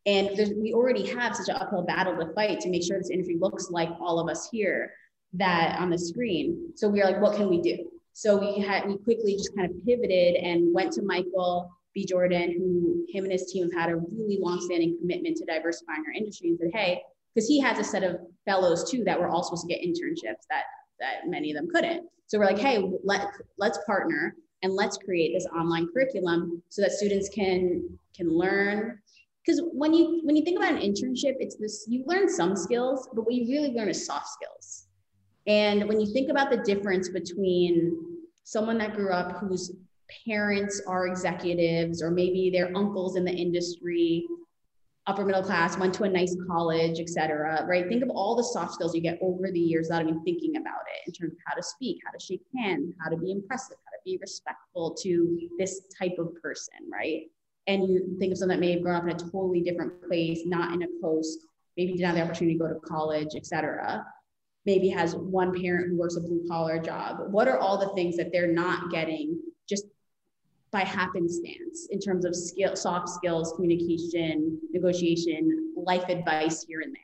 And 0.05 0.29
we 0.55 0.73
already 0.73 1.05
have 1.07 1.35
such 1.35 1.49
an 1.49 1.61
uphill 1.61 1.81
battle 1.81 2.15
to 2.15 2.33
fight 2.33 2.61
to 2.61 2.69
make 2.69 2.81
sure 2.81 2.97
this 2.97 3.09
industry 3.09 3.35
looks 3.37 3.69
like 3.69 3.89
all 3.99 4.17
of 4.17 4.29
us 4.29 4.47
here 4.49 4.93
that 5.33 5.77
on 5.77 5.89
the 5.89 5.97
screen. 5.99 6.71
So 6.75 6.87
we 6.87 7.01
are 7.01 7.11
like, 7.11 7.21
what 7.21 7.35
can 7.35 7.49
we 7.49 7.61
do? 7.61 7.89
So 8.13 8.37
we 8.37 8.61
had 8.61 8.87
we 8.87 8.97
quickly 8.99 9.35
just 9.35 9.53
kind 9.53 9.69
of 9.69 9.85
pivoted 9.85 10.35
and 10.35 10.73
went 10.73 10.93
to 10.93 11.01
Michael 11.01 11.69
Jordan, 12.05 12.53
who 12.57 13.05
him 13.09 13.23
and 13.23 13.31
his 13.31 13.51
team 13.51 13.69
have 13.69 13.81
had 13.81 13.89
a 13.89 13.97
really 13.97 14.37
long-standing 14.39 14.97
commitment 14.99 15.37
to 15.37 15.45
diversifying 15.45 16.03
our 16.05 16.13
industry 16.13 16.49
and 16.49 16.59
said, 16.59 16.71
hey, 16.73 17.01
because 17.33 17.47
he 17.47 17.59
has 17.59 17.79
a 17.79 17.83
set 17.83 18.03
of 18.03 18.17
fellows 18.45 18.89
too 18.89 19.03
that 19.03 19.19
were 19.19 19.29
all 19.29 19.43
supposed 19.43 19.67
to 19.67 19.73
get 19.73 19.81
internships 19.81 20.45
that 20.49 20.63
that 20.99 21.27
many 21.27 21.51
of 21.51 21.55
them 21.55 21.69
couldn't. 21.73 22.03
So 22.27 22.37
we're 22.37 22.45
like, 22.45 22.59
hey, 22.59 22.91
let, 23.03 23.27
let's 23.57 23.79
partner 23.85 24.35
and 24.61 24.73
let's 24.73 24.97
create 24.97 25.33
this 25.33 25.47
online 25.47 25.87
curriculum 25.93 26.61
so 26.69 26.81
that 26.81 26.91
students 26.91 27.29
can 27.29 27.97
can 28.15 28.29
learn. 28.29 28.99
Because 29.45 29.61
when 29.71 29.93
you 29.93 30.21
when 30.23 30.35
you 30.35 30.43
think 30.43 30.57
about 30.57 30.73
an 30.73 30.81
internship 30.81 31.35
it's 31.39 31.55
this 31.55 31.85
you 31.87 32.03
learn 32.05 32.29
some 32.29 32.55
skills 32.55 33.07
but 33.13 33.25
what 33.25 33.33
you 33.33 33.47
really 33.47 33.73
learn 33.73 33.89
is 33.89 34.05
soft 34.05 34.27
skills. 34.27 34.87
And 35.47 35.87
when 35.87 35.99
you 35.99 36.11
think 36.11 36.29
about 36.29 36.51
the 36.51 36.57
difference 36.57 37.09
between 37.09 37.97
someone 38.43 38.77
that 38.79 38.95
grew 38.95 39.11
up 39.11 39.37
whose 39.37 39.71
parents 40.25 40.81
are 40.87 41.07
executives 41.07 42.01
or 42.01 42.11
maybe 42.11 42.49
their 42.49 42.75
uncles 42.75 43.15
in 43.15 43.25
the 43.25 43.31
industry 43.31 44.27
upper 45.07 45.25
middle 45.25 45.41
class, 45.41 45.75
went 45.77 45.91
to 45.95 46.03
a 46.03 46.09
nice 46.09 46.37
college, 46.47 46.99
et 46.99 47.09
cetera, 47.09 47.65
right? 47.67 47.87
Think 47.87 48.03
of 48.03 48.11
all 48.11 48.35
the 48.35 48.43
soft 48.43 48.75
skills 48.75 48.93
you 48.93 49.01
get 49.01 49.17
over 49.21 49.49
the 49.51 49.59
years 49.59 49.87
without 49.89 50.03
even 50.03 50.23
thinking 50.23 50.57
about 50.57 50.81
it 50.93 51.07
in 51.07 51.13
terms 51.13 51.33
of 51.33 51.39
how 51.47 51.55
to 51.55 51.63
speak, 51.63 51.97
how 52.05 52.11
to 52.11 52.23
shake 52.23 52.43
hands, 52.55 52.93
how 53.01 53.09
to 53.09 53.17
be 53.17 53.31
impressive, 53.31 53.77
how 53.85 53.91
to 53.91 54.01
be 54.05 54.19
respectful 54.21 54.93
to 55.01 55.49
this 55.57 55.81
type 55.97 56.15
of 56.19 56.39
person, 56.43 56.75
right? 56.91 57.23
And 57.65 57.89
you 57.89 58.17
think 58.19 58.33
of 58.33 58.37
someone 58.37 58.57
that 58.57 58.61
may 58.61 58.73
have 58.73 58.83
grown 58.83 58.97
up 58.97 59.03
in 59.03 59.09
a 59.09 59.17
totally 59.17 59.61
different 59.61 60.07
place, 60.07 60.41
not 60.45 60.73
in 60.73 60.83
a 60.83 60.87
coast, 61.01 61.39
maybe 61.75 61.93
didn't 61.93 62.05
have 62.05 62.15
the 62.15 62.21
opportunity 62.21 62.57
to 62.57 62.63
go 62.63 62.67
to 62.67 62.79
college, 62.81 63.29
et 63.35 63.47
cetera. 63.47 64.05
Maybe 64.65 64.89
has 64.89 65.15
one 65.15 65.59
parent 65.59 65.89
who 65.89 65.97
works 65.97 66.17
a 66.17 66.21
blue 66.21 66.45
collar 66.47 66.77
job. 66.77 67.31
What 67.31 67.47
are 67.47 67.57
all 67.57 67.79
the 67.79 67.95
things 67.95 68.15
that 68.17 68.31
they're 68.31 68.51
not 68.51 68.91
getting 68.91 69.38
by 70.71 70.81
happenstance 70.81 71.87
in 71.91 71.99
terms 71.99 72.25
of 72.25 72.35
skill, 72.35 72.75
soft 72.75 73.09
skills, 73.09 73.53
communication, 73.53 74.59
negotiation, 74.71 75.73
life 75.75 76.07
advice 76.09 76.63
here 76.67 76.81
and 76.81 76.93
there. 76.93 77.01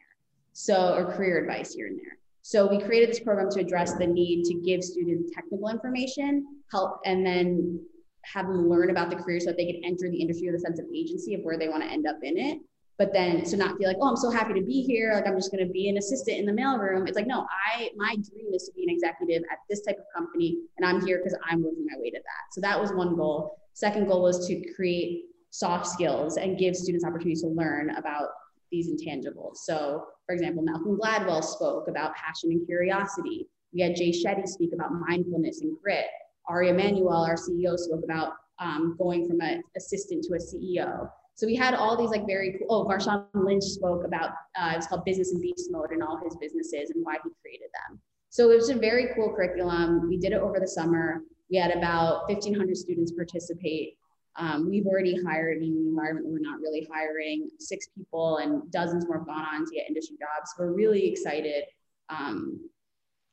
So, 0.54 0.96
or 0.96 1.12
career 1.12 1.42
advice 1.42 1.74
here 1.74 1.88
and 1.88 1.98
there. 1.98 2.18
So 2.42 2.68
we 2.68 2.80
created 2.80 3.10
this 3.10 3.20
program 3.20 3.50
to 3.52 3.60
address 3.60 3.96
the 3.96 4.06
need 4.06 4.44
to 4.46 4.54
give 4.54 4.84
students 4.84 5.32
technical 5.34 5.70
information, 5.70 6.46
help, 6.72 7.00
and 7.04 7.26
then 7.26 7.80
have 8.24 8.48
them 8.48 8.70
learn 8.70 8.92
about 8.92 9.10
the 9.10 9.16
career 9.16 9.40
so 9.40 9.48
that 9.48 9.58
they 9.58 9.66
can 9.66 9.82
enter 9.84 10.10
the 10.10 10.22
industry 10.22 10.52
with 10.52 10.56
a 10.56 10.60
sense 10.60 10.80
of 10.80 10.86
agency 10.94 11.34
of 11.34 11.42
where 11.42 11.58
they 11.58 11.68
want 11.68 11.84
to 11.84 11.90
end 11.90 12.08
up 12.08 12.18
in 12.22 12.38
it. 12.38 12.60
But 12.98 13.12
then 13.12 13.44
to 13.44 13.58
not 13.58 13.78
feel 13.78 13.90
like, 13.90 13.98
oh, 14.00 14.08
I'm 14.08 14.16
so 14.16 14.30
happy 14.30 14.54
to 14.54 14.66
be 14.66 14.82
here. 14.82 15.14
Like 15.14 15.28
I'm 15.28 15.36
just 15.36 15.52
going 15.52 15.66
to 15.66 15.72
be 15.72 15.90
an 15.90 15.98
assistant 15.98 16.38
in 16.38 16.46
the 16.46 16.54
mailroom. 16.54 17.08
It's 17.08 17.18
like, 17.18 17.28
no, 17.28 17.46
I 17.68 17.90
my 17.98 18.16
dream 18.16 18.54
is 18.54 18.64
to 18.64 18.74
be 18.74 18.84
an 18.84 18.90
executive 18.90 19.44
at 19.52 19.60
this 19.70 19.82
type 19.82 19.98
of 19.98 20.06
company, 20.16 20.60
and 20.78 20.86
I'm 20.86 21.06
here 21.06 21.18
because 21.18 21.38
I'm 21.50 21.62
working 21.62 21.86
my 21.86 22.00
way 22.00 22.10
to 22.12 22.18
that. 22.18 22.54
So 22.54 22.62
that 22.62 22.80
was 22.80 22.94
one 22.94 23.16
goal. 23.16 23.58
Second 23.74 24.08
goal 24.08 24.22
was 24.22 24.48
to 24.48 24.74
create 24.74 25.26
soft 25.50 25.88
skills 25.88 26.38
and 26.38 26.58
give 26.58 26.76
students 26.76 27.06
opportunities 27.06 27.42
to 27.42 27.50
learn 27.50 27.90
about 27.92 28.30
these 28.72 28.90
intangibles. 28.90 29.58
So, 29.58 30.06
for 30.26 30.34
example, 30.34 30.64
Malcolm 30.64 30.98
Gladwell 30.98 31.44
spoke 31.44 31.88
about 31.88 32.16
passion 32.16 32.52
and 32.52 32.66
curiosity. 32.66 33.48
We 33.74 33.82
had 33.82 33.96
Jay 33.96 34.12
Shetty 34.12 34.48
speak 34.48 34.72
about 34.74 34.92
mindfulness 34.94 35.62
and 35.62 35.78
grit. 35.82 36.06
Ari 36.48 36.70
Emanuel, 36.70 37.24
our 37.24 37.36
CEO, 37.36 37.78
spoke 37.78 38.04
about 38.04 38.34
um, 38.60 38.96
going 38.98 39.28
from 39.28 39.42
an 39.42 39.64
assistant 39.76 40.24
to 40.26 40.36
a 40.36 40.38
CEO. 40.38 41.10
So 41.36 41.46
we 41.46 41.56
had 41.56 41.74
all 41.74 41.98
these 41.98 42.10
like 42.10 42.26
very 42.26 42.58
cool. 42.58 42.68
Oh, 42.70 42.86
Marshawn 42.86 43.26
Lynch 43.34 43.64
spoke 43.64 44.06
about 44.06 44.32
uh, 44.58 44.74
it's 44.76 44.88
called 44.88 45.04
Business 45.04 45.34
and 45.34 45.42
Beast 45.42 45.70
Mode 45.70 45.92
and 45.92 46.02
all 46.02 46.20
his 46.24 46.36
businesses 46.38 46.92
and 46.92 47.04
why 47.04 47.18
he 47.24 47.30
created 47.42 47.68
them. 47.74 48.00
So 48.30 48.50
it 48.52 48.56
was 48.56 48.70
a 48.70 48.76
very 48.76 49.10
cool 49.16 49.34
curriculum. 49.34 50.08
We 50.10 50.18
did 50.18 50.32
it 50.32 50.42
over 50.42 50.60
the 50.60 50.68
summer. 50.68 51.22
We 51.50 51.58
had 51.58 51.72
about 51.72 52.28
1,500 52.30 52.76
students 52.76 53.12
participate. 53.12 53.98
Um, 54.38 54.70
we've 54.70 54.86
already 54.86 55.22
hired 55.24 55.58
in 55.58 55.70
an 55.70 55.86
environment 55.88 56.28
we're 56.28 56.40
not 56.40 56.60
really 56.60 56.88
hiring 56.92 57.50
six 57.60 57.88
people 57.98 58.38
and 58.38 58.70
dozens 58.72 59.06
more 59.08 59.20
have 59.20 59.28
gone 59.28 59.46
on 59.46 59.66
to 59.66 59.72
get 59.74 59.88
industry 59.88 60.18
jobs. 60.20 60.54
We're 60.58 60.74
really 60.74 61.06
excited 61.08 61.64
um, 62.10 62.60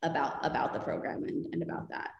about, 0.01 0.45
about 0.45 0.73
the 0.73 0.79
program 0.79 1.23
and, 1.23 1.45
and 1.53 1.63
about 1.63 1.89
that. 1.89 2.11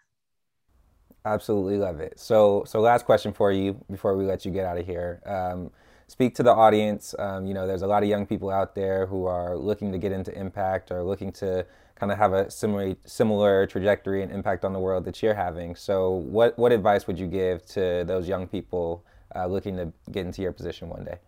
Absolutely 1.25 1.77
love 1.77 2.01
it. 2.01 2.19
So, 2.19 2.63
so 2.65 2.81
last 2.81 3.05
question 3.05 3.31
for 3.31 3.51
you 3.51 3.73
before 3.89 4.17
we 4.17 4.25
let 4.25 4.45
you 4.45 4.51
get 4.51 4.65
out 4.65 4.77
of 4.77 4.85
here. 4.85 5.21
Um, 5.25 5.71
speak 6.07 6.35
to 6.35 6.43
the 6.43 6.51
audience. 6.51 7.15
Um, 7.17 7.45
you 7.45 7.53
know, 7.53 7.65
there's 7.65 7.81
a 7.81 7.87
lot 7.87 8.03
of 8.03 8.09
young 8.09 8.25
people 8.25 8.49
out 8.49 8.75
there 8.75 9.05
who 9.05 9.25
are 9.25 9.55
looking 9.55 9.91
to 9.93 9.97
get 9.97 10.11
into 10.11 10.37
impact 10.37 10.91
or 10.91 11.01
looking 11.03 11.31
to 11.33 11.65
kind 11.95 12.11
of 12.11 12.17
have 12.17 12.33
a 12.33 12.51
similar 12.51 12.95
similar 13.05 13.65
trajectory 13.67 14.21
and 14.21 14.31
impact 14.31 14.65
on 14.65 14.73
the 14.73 14.79
world 14.79 15.05
that 15.05 15.23
you're 15.23 15.33
having. 15.33 15.75
So, 15.75 16.11
what 16.11 16.57
what 16.59 16.73
advice 16.73 17.07
would 17.07 17.17
you 17.17 17.27
give 17.27 17.65
to 17.67 18.03
those 18.05 18.27
young 18.27 18.47
people 18.47 19.05
uh, 19.33 19.45
looking 19.47 19.77
to 19.77 19.93
get 20.11 20.25
into 20.25 20.41
your 20.41 20.51
position 20.51 20.89
one 20.89 21.05
day? 21.05 21.19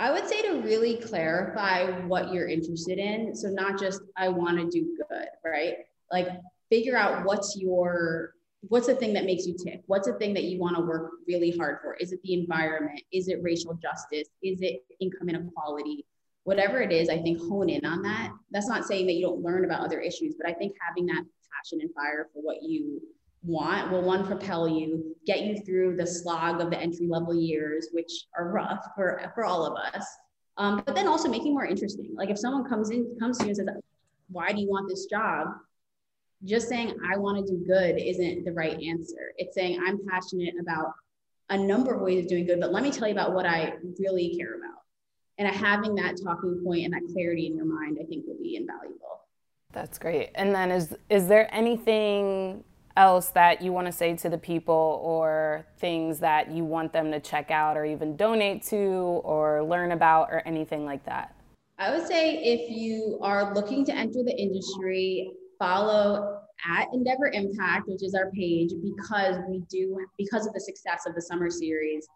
I 0.00 0.10
would 0.10 0.26
say 0.26 0.42
to 0.42 0.60
really 0.62 0.96
clarify 0.96 1.88
what 2.06 2.32
you're 2.32 2.48
interested 2.48 2.98
in. 2.98 3.34
So 3.34 3.48
not 3.48 3.78
just 3.78 4.02
I 4.16 4.28
want 4.28 4.58
to 4.58 4.68
do 4.68 4.96
good, 5.08 5.28
right? 5.44 5.76
Like 6.10 6.28
figure 6.70 6.96
out 6.96 7.24
what's 7.24 7.56
your 7.56 8.34
what's 8.68 8.86
the 8.86 8.94
thing 8.94 9.12
that 9.12 9.24
makes 9.24 9.46
you 9.46 9.54
tick? 9.62 9.82
What's 9.86 10.06
the 10.06 10.14
thing 10.14 10.32
that 10.34 10.44
you 10.44 10.58
want 10.58 10.76
to 10.76 10.82
work 10.82 11.12
really 11.28 11.50
hard 11.50 11.78
for? 11.82 11.94
Is 11.94 12.12
it 12.12 12.20
the 12.22 12.34
environment? 12.34 13.00
Is 13.12 13.28
it 13.28 13.42
racial 13.42 13.74
justice? 13.74 14.28
Is 14.42 14.60
it 14.62 14.84
income 15.00 15.28
inequality? 15.28 16.06
Whatever 16.44 16.80
it 16.80 16.92
is, 16.92 17.08
I 17.08 17.18
think 17.18 17.38
hone 17.40 17.68
in 17.68 17.84
on 17.84 18.02
that. 18.02 18.32
That's 18.50 18.68
not 18.68 18.84
saying 18.84 19.06
that 19.06 19.14
you 19.14 19.26
don't 19.26 19.42
learn 19.42 19.64
about 19.64 19.80
other 19.80 20.00
issues, 20.00 20.34
but 20.38 20.48
I 20.48 20.52
think 20.52 20.74
having 20.80 21.06
that 21.06 21.24
passion 21.52 21.80
and 21.80 21.92
fire 21.94 22.28
for 22.32 22.40
what 22.40 22.62
you 22.62 23.00
want 23.42 23.90
will 23.90 24.02
one 24.02 24.26
propel 24.26 24.66
you, 24.68 25.14
get 25.26 25.42
you 25.42 25.58
through 25.58 25.96
the 25.96 26.06
slog 26.06 26.60
of 26.60 26.70
the 26.70 26.78
entry 26.78 27.06
level 27.06 27.34
years, 27.34 27.88
which 27.92 28.26
are 28.36 28.50
rough 28.50 28.84
for, 28.94 29.20
for 29.34 29.44
all 29.44 29.66
of 29.66 29.76
us. 29.94 30.06
Um, 30.56 30.82
but 30.84 30.94
then 30.94 31.08
also 31.08 31.28
making 31.28 31.52
more 31.52 31.66
interesting. 31.66 32.14
Like 32.14 32.30
if 32.30 32.38
someone 32.38 32.68
comes 32.68 32.90
in, 32.90 33.16
comes 33.18 33.38
to 33.38 33.44
you 33.44 33.48
and 33.48 33.56
says, 33.56 33.68
why 34.30 34.52
do 34.52 34.60
you 34.60 34.68
want 34.68 34.88
this 34.88 35.06
job? 35.06 35.48
Just 36.44 36.68
saying, 36.68 36.94
I 37.10 37.16
want 37.16 37.46
to 37.46 37.52
do 37.52 37.64
good 37.64 37.98
isn't 37.98 38.44
the 38.44 38.52
right 38.52 38.78
answer. 38.80 39.32
It's 39.38 39.54
saying, 39.54 39.80
I'm 39.84 39.98
passionate 40.06 40.54
about 40.60 40.92
a 41.50 41.58
number 41.58 41.94
of 41.94 42.00
ways 42.00 42.24
of 42.24 42.28
doing 42.28 42.46
good, 42.46 42.60
but 42.60 42.72
let 42.72 42.82
me 42.82 42.90
tell 42.90 43.08
you 43.08 43.14
about 43.14 43.34
what 43.34 43.46
I 43.46 43.74
really 43.98 44.36
care 44.36 44.54
about. 44.58 44.82
And 45.38 45.48
having 45.48 45.94
that 45.96 46.16
talking 46.22 46.60
point 46.64 46.84
and 46.84 46.92
that 46.92 47.02
clarity 47.12 47.46
in 47.46 47.56
your 47.56 47.66
mind, 47.66 47.98
I 48.00 48.04
think 48.04 48.24
will 48.26 48.38
be 48.40 48.56
invaluable. 48.56 49.20
That's 49.72 49.98
great. 49.98 50.30
And 50.36 50.54
then 50.54 50.70
is 50.70 50.94
is 51.10 51.26
there 51.26 51.52
anything 51.52 52.62
else 52.96 53.28
that 53.30 53.60
you 53.60 53.72
want 53.72 53.86
to 53.86 53.92
say 53.92 54.14
to 54.14 54.28
the 54.28 54.38
people 54.38 55.00
or 55.02 55.66
things 55.78 56.20
that 56.20 56.52
you 56.52 56.64
want 56.64 56.92
them 56.92 57.10
to 57.10 57.18
check 57.18 57.50
out 57.50 57.76
or 57.76 57.84
even 57.84 58.16
donate 58.16 58.62
to 58.62 58.76
or 58.76 59.64
learn 59.64 59.90
about 59.90 60.28
or 60.30 60.42
anything 60.46 60.84
like 60.84 61.04
that? 61.06 61.34
I 61.78 61.90
would 61.90 62.06
say 62.06 62.36
if 62.36 62.70
you 62.70 63.18
are 63.20 63.52
looking 63.52 63.84
to 63.86 63.94
enter 63.94 64.22
the 64.22 64.36
industry, 64.38 65.32
follow 65.64 66.40
at 66.68 66.88
Endeavor 66.92 67.30
Impact, 67.32 67.88
which 67.88 68.02
is 68.02 68.14
our 68.14 68.30
page, 68.30 68.72
because 68.82 69.36
we 69.48 69.62
do, 69.70 69.98
because 70.18 70.46
of 70.46 70.52
the 70.52 70.60
success 70.60 71.04
of 71.06 71.14
the 71.14 71.22
summer 71.22 71.50
series, 71.50 72.06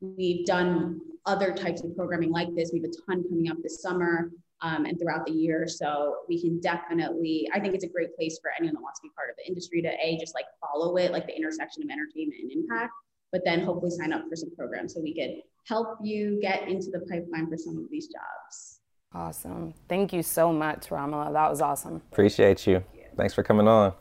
we've 0.00 0.44
done 0.46 1.00
other 1.26 1.52
types 1.52 1.82
of 1.82 1.96
programming 1.96 2.30
like 2.30 2.54
this. 2.54 2.70
We 2.72 2.80
have 2.80 2.90
a 2.90 3.10
ton 3.10 3.24
coming 3.28 3.50
up 3.50 3.56
this 3.62 3.80
summer 3.82 4.30
um, 4.60 4.84
and 4.84 4.98
throughout 4.98 5.26
the 5.26 5.32
year. 5.32 5.66
So 5.68 6.16
we 6.28 6.40
can 6.40 6.60
definitely, 6.60 7.48
I 7.52 7.60
think 7.60 7.74
it's 7.74 7.84
a 7.84 7.88
great 7.88 8.14
place 8.16 8.38
for 8.40 8.50
anyone 8.58 8.74
that 8.74 8.82
wants 8.82 9.00
to 9.00 9.08
be 9.08 9.12
part 9.16 9.30
of 9.30 9.36
the 9.36 9.46
industry 9.48 9.82
to 9.82 9.88
A, 9.88 10.18
just 10.18 10.34
like 10.34 10.46
follow 10.60 10.96
it, 10.96 11.10
like 11.10 11.26
the 11.26 11.36
intersection 11.36 11.82
of 11.82 11.90
entertainment 11.90 12.40
and 12.42 12.52
impact, 12.52 12.92
but 13.32 13.42
then 13.44 13.62
hopefully 13.62 13.90
sign 13.90 14.12
up 14.12 14.24
for 14.28 14.36
some 14.36 14.54
programs 14.54 14.94
so 14.94 15.00
we 15.00 15.14
could 15.14 15.42
help 15.66 15.98
you 16.02 16.38
get 16.40 16.68
into 16.68 16.90
the 16.90 17.00
pipeline 17.10 17.48
for 17.48 17.56
some 17.56 17.76
of 17.78 17.84
these 17.90 18.08
jobs. 18.08 18.80
Awesome. 19.14 19.74
Thank 19.88 20.12
you 20.12 20.22
so 20.22 20.52
much, 20.52 20.90
Romola. 20.90 21.32
That 21.32 21.50
was 21.50 21.62
awesome. 21.62 22.02
Appreciate 22.12 22.66
you. 22.66 22.84
You. 22.94 22.97
Thanks 23.18 23.34
for 23.34 23.42
coming 23.42 23.66
on. 23.66 23.92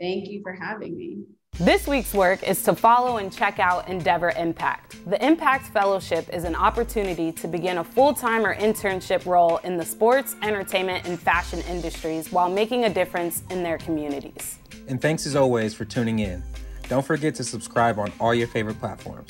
Thank 0.00 0.28
you 0.28 0.42
for 0.42 0.54
having 0.54 0.96
me. 0.96 1.24
This 1.60 1.86
week's 1.86 2.14
work 2.14 2.42
is 2.42 2.62
to 2.62 2.74
follow 2.74 3.18
and 3.18 3.30
check 3.30 3.58
out 3.58 3.86
Endeavor 3.86 4.30
Impact. 4.30 4.96
The 5.08 5.22
Impact 5.24 5.66
Fellowship 5.66 6.26
is 6.32 6.44
an 6.44 6.54
opportunity 6.54 7.30
to 7.32 7.46
begin 7.46 7.78
a 7.78 7.84
full 7.84 8.14
time 8.14 8.46
or 8.46 8.54
internship 8.54 9.26
role 9.26 9.58
in 9.58 9.76
the 9.76 9.84
sports, 9.84 10.34
entertainment, 10.42 11.06
and 11.06 11.20
fashion 11.20 11.60
industries 11.68 12.32
while 12.32 12.48
making 12.48 12.84
a 12.84 12.88
difference 12.88 13.42
in 13.50 13.62
their 13.62 13.76
communities. 13.76 14.58
And 14.88 15.00
thanks 15.00 15.26
as 15.26 15.36
always 15.36 15.74
for 15.74 15.84
tuning 15.84 16.20
in. 16.20 16.42
Don't 16.88 17.04
forget 17.04 17.34
to 17.34 17.44
subscribe 17.44 17.98
on 17.98 18.10
all 18.18 18.34
your 18.34 18.48
favorite 18.48 18.80
platforms. 18.80 19.28